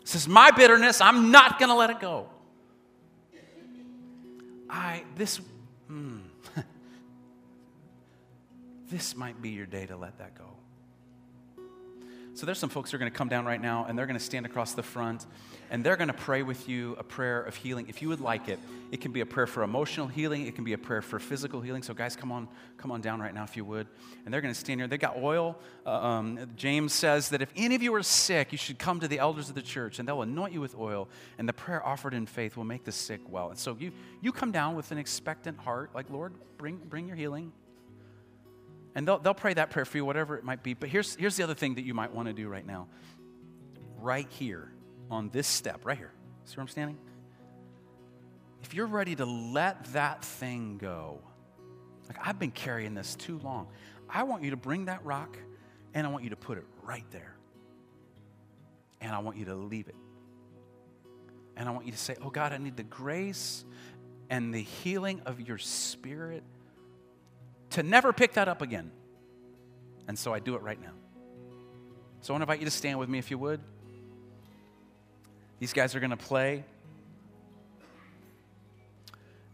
This 0.00 0.14
is 0.14 0.26
my 0.26 0.50
bitterness. 0.50 1.00
I'm 1.00 1.30
not 1.30 1.58
going 1.58 1.68
to 1.68 1.74
let 1.74 1.90
it 1.90 2.00
go. 2.00 2.28
I, 4.74 5.04
this, 5.14 5.40
mm, 5.88 6.20
this 8.90 9.14
might 9.14 9.40
be 9.40 9.50
your 9.50 9.66
day 9.66 9.86
to 9.86 9.96
let 9.96 10.18
that 10.18 10.36
go. 10.36 10.48
So 12.34 12.46
there's 12.46 12.58
some 12.58 12.68
folks 12.68 12.90
who 12.90 12.96
are 12.96 12.98
going 12.98 13.12
to 13.12 13.16
come 13.16 13.28
down 13.28 13.46
right 13.46 13.60
now 13.60 13.86
and 13.88 13.96
they're 13.96 14.06
going 14.06 14.18
to 14.18 14.24
stand 14.24 14.44
across 14.44 14.72
the 14.72 14.82
front 14.82 15.24
and 15.70 15.84
they're 15.84 15.96
going 15.96 16.08
to 16.08 16.14
pray 16.14 16.42
with 16.42 16.68
you 16.68 16.96
a 16.98 17.04
prayer 17.04 17.40
of 17.40 17.54
healing 17.54 17.86
if 17.88 18.02
you 18.02 18.08
would 18.08 18.20
like 18.20 18.48
it. 18.48 18.58
It 18.90 19.00
can 19.00 19.12
be 19.12 19.20
a 19.20 19.26
prayer 19.26 19.46
for 19.46 19.62
emotional 19.62 20.08
healing, 20.08 20.44
it 20.46 20.56
can 20.56 20.64
be 20.64 20.72
a 20.72 20.78
prayer 20.78 21.00
for 21.00 21.20
physical 21.20 21.60
healing. 21.60 21.84
So 21.84 21.94
guys, 21.94 22.16
come 22.16 22.32
on, 22.32 22.48
come 22.76 22.90
on 22.90 23.00
down 23.00 23.20
right 23.20 23.32
now 23.32 23.44
if 23.44 23.56
you 23.56 23.64
would. 23.64 23.86
And 24.24 24.34
they're 24.34 24.40
going 24.40 24.52
to 24.52 24.58
stand 24.58 24.80
here. 24.80 24.88
They 24.88 24.98
got 24.98 25.16
oil. 25.16 25.56
Uh, 25.86 25.90
um, 25.90 26.50
James 26.56 26.92
says 26.92 27.28
that 27.28 27.40
if 27.40 27.52
any 27.54 27.76
of 27.76 27.82
you 27.84 27.94
are 27.94 28.02
sick, 28.02 28.50
you 28.50 28.58
should 28.58 28.80
come 28.80 28.98
to 28.98 29.06
the 29.06 29.20
elders 29.20 29.48
of 29.48 29.54
the 29.54 29.62
church 29.62 30.00
and 30.00 30.08
they'll 30.08 30.22
anoint 30.22 30.52
you 30.52 30.60
with 30.60 30.74
oil 30.76 31.08
and 31.38 31.48
the 31.48 31.52
prayer 31.52 31.86
offered 31.86 32.14
in 32.14 32.26
faith 32.26 32.56
will 32.56 32.64
make 32.64 32.82
the 32.82 32.92
sick 32.92 33.20
well. 33.28 33.50
And 33.50 33.58
so 33.58 33.76
you 33.78 33.92
you 34.20 34.32
come 34.32 34.50
down 34.50 34.74
with 34.74 34.90
an 34.90 34.98
expectant 34.98 35.58
heart 35.60 35.90
like, 35.94 36.10
"Lord, 36.10 36.32
bring 36.58 36.78
bring 36.78 37.06
your 37.06 37.16
healing." 37.16 37.52
And 38.94 39.06
they'll, 39.08 39.18
they'll 39.18 39.34
pray 39.34 39.54
that 39.54 39.70
prayer 39.70 39.84
for 39.84 39.96
you, 39.96 40.04
whatever 40.04 40.36
it 40.36 40.44
might 40.44 40.62
be. 40.62 40.74
But 40.74 40.88
here's, 40.88 41.16
here's 41.16 41.36
the 41.36 41.42
other 41.42 41.54
thing 41.54 41.74
that 41.74 41.84
you 41.84 41.94
might 41.94 42.14
want 42.14 42.28
to 42.28 42.34
do 42.34 42.48
right 42.48 42.64
now. 42.64 42.88
Right 43.98 44.28
here, 44.30 44.72
on 45.10 45.30
this 45.30 45.46
step, 45.46 45.84
right 45.84 45.96
here. 45.96 46.12
See 46.44 46.56
where 46.56 46.62
I'm 46.62 46.68
standing? 46.68 46.98
If 48.62 48.74
you're 48.74 48.86
ready 48.86 49.16
to 49.16 49.24
let 49.24 49.84
that 49.92 50.24
thing 50.24 50.78
go, 50.78 51.20
like 52.08 52.18
I've 52.22 52.38
been 52.38 52.50
carrying 52.50 52.94
this 52.94 53.14
too 53.14 53.38
long, 53.38 53.68
I 54.08 54.22
want 54.24 54.42
you 54.42 54.50
to 54.50 54.56
bring 54.56 54.86
that 54.86 55.04
rock 55.04 55.36
and 55.92 56.06
I 56.06 56.10
want 56.10 56.24
you 56.24 56.30
to 56.30 56.36
put 56.36 56.58
it 56.58 56.64
right 56.82 57.04
there. 57.10 57.36
And 59.00 59.12
I 59.12 59.18
want 59.18 59.36
you 59.36 59.46
to 59.46 59.54
leave 59.54 59.88
it. 59.88 59.96
And 61.56 61.68
I 61.68 61.72
want 61.72 61.86
you 61.86 61.92
to 61.92 61.98
say, 61.98 62.16
Oh 62.22 62.30
God, 62.30 62.52
I 62.52 62.58
need 62.58 62.76
the 62.76 62.82
grace 62.82 63.64
and 64.30 64.54
the 64.54 64.62
healing 64.62 65.20
of 65.26 65.40
your 65.40 65.58
spirit 65.58 66.42
to 67.74 67.82
never 67.82 68.12
pick 68.12 68.34
that 68.34 68.48
up 68.48 68.62
again. 68.62 68.90
And 70.06 70.18
so 70.18 70.32
I 70.32 70.38
do 70.38 70.54
it 70.54 70.62
right 70.62 70.80
now. 70.80 70.92
So 72.20 72.32
I 72.32 72.34
want 72.34 72.40
to 72.40 72.44
invite 72.44 72.60
you 72.60 72.66
to 72.66 72.70
stand 72.70 72.98
with 73.00 73.08
me 73.08 73.18
if 73.18 73.30
you 73.30 73.38
would. 73.38 73.60
These 75.58 75.72
guys 75.72 75.94
are 75.94 76.00
going 76.00 76.10
to 76.10 76.16
play. 76.16 76.64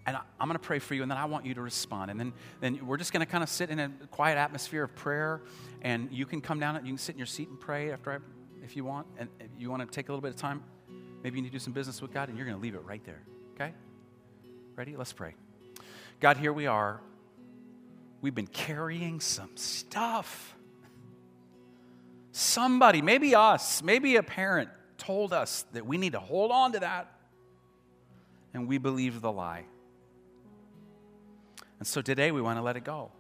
And 0.06 0.16
I'm 0.16 0.48
going 0.48 0.58
to 0.58 0.58
pray 0.58 0.80
for 0.80 0.94
you, 0.94 1.02
and 1.02 1.10
then 1.10 1.18
I 1.18 1.24
want 1.24 1.46
you 1.46 1.54
to 1.54 1.62
respond. 1.62 2.10
And 2.10 2.20
then, 2.20 2.32
then 2.60 2.86
we're 2.86 2.98
just 2.98 3.12
going 3.12 3.24
to 3.24 3.30
kind 3.30 3.42
of 3.42 3.48
sit 3.48 3.70
in 3.70 3.78
a 3.78 3.88
quiet 4.10 4.36
atmosphere 4.36 4.84
of 4.84 4.94
prayer. 4.94 5.40
And 5.80 6.08
you 6.12 6.26
can 6.26 6.42
come 6.42 6.60
down, 6.60 6.76
and 6.76 6.86
you 6.86 6.92
can 6.92 6.98
sit 6.98 7.14
in 7.14 7.18
your 7.18 7.26
seat 7.26 7.48
and 7.48 7.58
pray 7.58 7.90
after 7.90 8.12
I, 8.12 8.18
if 8.62 8.76
you 8.76 8.84
want. 8.84 9.06
And 9.18 9.30
if 9.40 9.48
you 9.58 9.70
want 9.70 9.82
to 9.82 9.88
take 9.88 10.08
a 10.08 10.12
little 10.12 10.22
bit 10.22 10.30
of 10.30 10.36
time, 10.36 10.62
maybe 11.22 11.36
you 11.36 11.42
need 11.42 11.48
to 11.48 11.52
do 11.52 11.58
some 11.58 11.72
business 11.72 12.02
with 12.02 12.12
God, 12.12 12.28
and 12.28 12.36
you're 12.36 12.46
going 12.46 12.58
to 12.58 12.62
leave 12.62 12.74
it 12.74 12.84
right 12.84 13.04
there. 13.04 13.22
Okay? 13.54 13.72
Ready? 14.76 14.94
Let's 14.96 15.12
pray. 15.12 15.34
God, 16.20 16.36
here 16.36 16.52
we 16.52 16.66
are 16.66 17.00
We've 18.20 18.34
been 18.34 18.46
carrying 18.46 19.20
some 19.20 19.56
stuff. 19.56 20.54
Somebody, 22.32 23.02
maybe 23.02 23.34
us, 23.34 23.82
maybe 23.82 24.16
a 24.16 24.22
parent, 24.22 24.68
told 24.98 25.32
us 25.32 25.64
that 25.72 25.86
we 25.86 25.98
need 25.98 26.12
to 26.12 26.20
hold 26.20 26.50
on 26.50 26.72
to 26.72 26.80
that. 26.80 27.12
And 28.52 28.68
we 28.68 28.78
believed 28.78 29.22
the 29.22 29.32
lie. 29.32 29.64
And 31.78 31.86
so 31.86 32.02
today 32.02 32.30
we 32.30 32.42
want 32.42 32.58
to 32.58 32.62
let 32.62 32.76
it 32.76 32.84
go. 32.84 33.10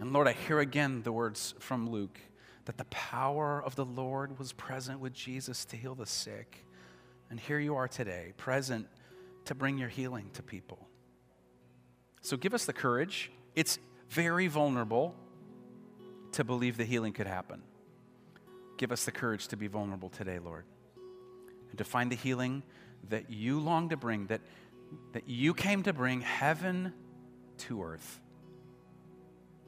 And 0.00 0.12
Lord, 0.12 0.28
I 0.28 0.32
hear 0.32 0.60
again 0.60 1.02
the 1.02 1.12
words 1.12 1.54
from 1.58 1.90
Luke 1.90 2.20
that 2.66 2.76
the 2.76 2.84
power 2.84 3.62
of 3.64 3.74
the 3.74 3.84
Lord 3.84 4.38
was 4.38 4.52
present 4.52 5.00
with 5.00 5.14
Jesus 5.14 5.64
to 5.66 5.76
heal 5.76 5.94
the 5.94 6.06
sick. 6.06 6.64
And 7.30 7.40
here 7.40 7.58
you 7.58 7.74
are 7.76 7.88
today, 7.88 8.34
present 8.36 8.86
to 9.46 9.54
bring 9.54 9.78
your 9.78 9.88
healing 9.88 10.30
to 10.34 10.42
people. 10.42 10.86
So 12.20 12.36
give 12.36 12.54
us 12.54 12.64
the 12.64 12.72
courage. 12.72 13.30
It's 13.54 13.78
very 14.10 14.46
vulnerable 14.46 15.14
to 16.32 16.44
believe 16.44 16.76
the 16.76 16.84
healing 16.84 17.12
could 17.12 17.26
happen. 17.26 17.62
Give 18.76 18.92
us 18.92 19.04
the 19.04 19.12
courage 19.12 19.48
to 19.48 19.56
be 19.56 19.66
vulnerable 19.66 20.08
today, 20.08 20.38
Lord, 20.38 20.64
and 21.70 21.78
to 21.78 21.84
find 21.84 22.12
the 22.12 22.16
healing 22.16 22.62
that 23.08 23.30
you 23.30 23.60
long 23.60 23.88
to 23.88 23.96
bring, 23.96 24.26
that, 24.26 24.40
that 25.12 25.28
you 25.28 25.54
came 25.54 25.82
to 25.84 25.92
bring 25.92 26.20
heaven 26.20 26.92
to 27.58 27.82
earth. 27.82 28.20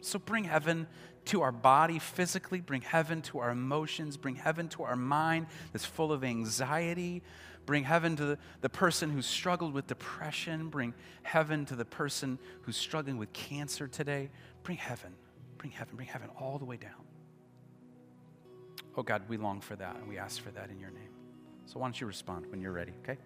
So 0.01 0.19
bring 0.19 0.45
heaven 0.45 0.87
to 1.27 1.43
our 1.43 1.53
body 1.53 1.99
physically, 1.99 2.61
bring 2.61 2.81
heaven 2.81 3.23
to 3.23 3.39
our 3.41 3.51
emotions, 3.51 4.17
bring 4.17 4.37
heaven 4.37 4.69
to 4.69 4.83
our 4.85 4.97
mind 4.97 5.47
that's 5.73 5.85
full 5.85 6.13
of 6.13 6.25
anxiety, 6.25 7.23
bring 7.67 7.85
heaven 7.85 8.17
to 8.17 8.25
the, 8.25 8.39
the 8.61 8.69
person 8.69 9.11
who's 9.11 9.27
struggled 9.27 9.73
with 9.73 9.87
depression, 9.87 10.69
bring 10.69 10.95
heaven 11.23 11.65
to 11.67 11.77
the 11.77 11.85
person 11.85 12.39
who's 12.63 12.77
struggling 12.77 13.17
with 13.17 13.33
cancer 13.33 13.87
today. 13.87 14.31
Bring 14.63 14.79
heaven, 14.79 15.13
bring 15.59 15.73
heaven, 15.73 15.97
bring 15.97 16.09
heaven 16.09 16.29
all 16.39 16.59
the 16.59 16.65
way 16.65 16.77
down. 16.77 16.91
Oh 18.97 19.03
God, 19.03 19.23
we 19.29 19.37
long 19.37 19.61
for 19.61 19.77
that 19.77 19.97
and 19.97 20.09
we 20.09 20.19
ask 20.19 20.43
for 20.43 20.51
that 20.51 20.71
in 20.71 20.79
your 20.79 20.91
name. 20.91 21.11
So 21.67 21.79
why 21.79 21.87
don't 21.87 22.01
you 22.01 22.07
respond 22.07 22.47
when 22.51 22.61
you're 22.61 22.73
ready, 22.73 22.93
okay? 23.03 23.19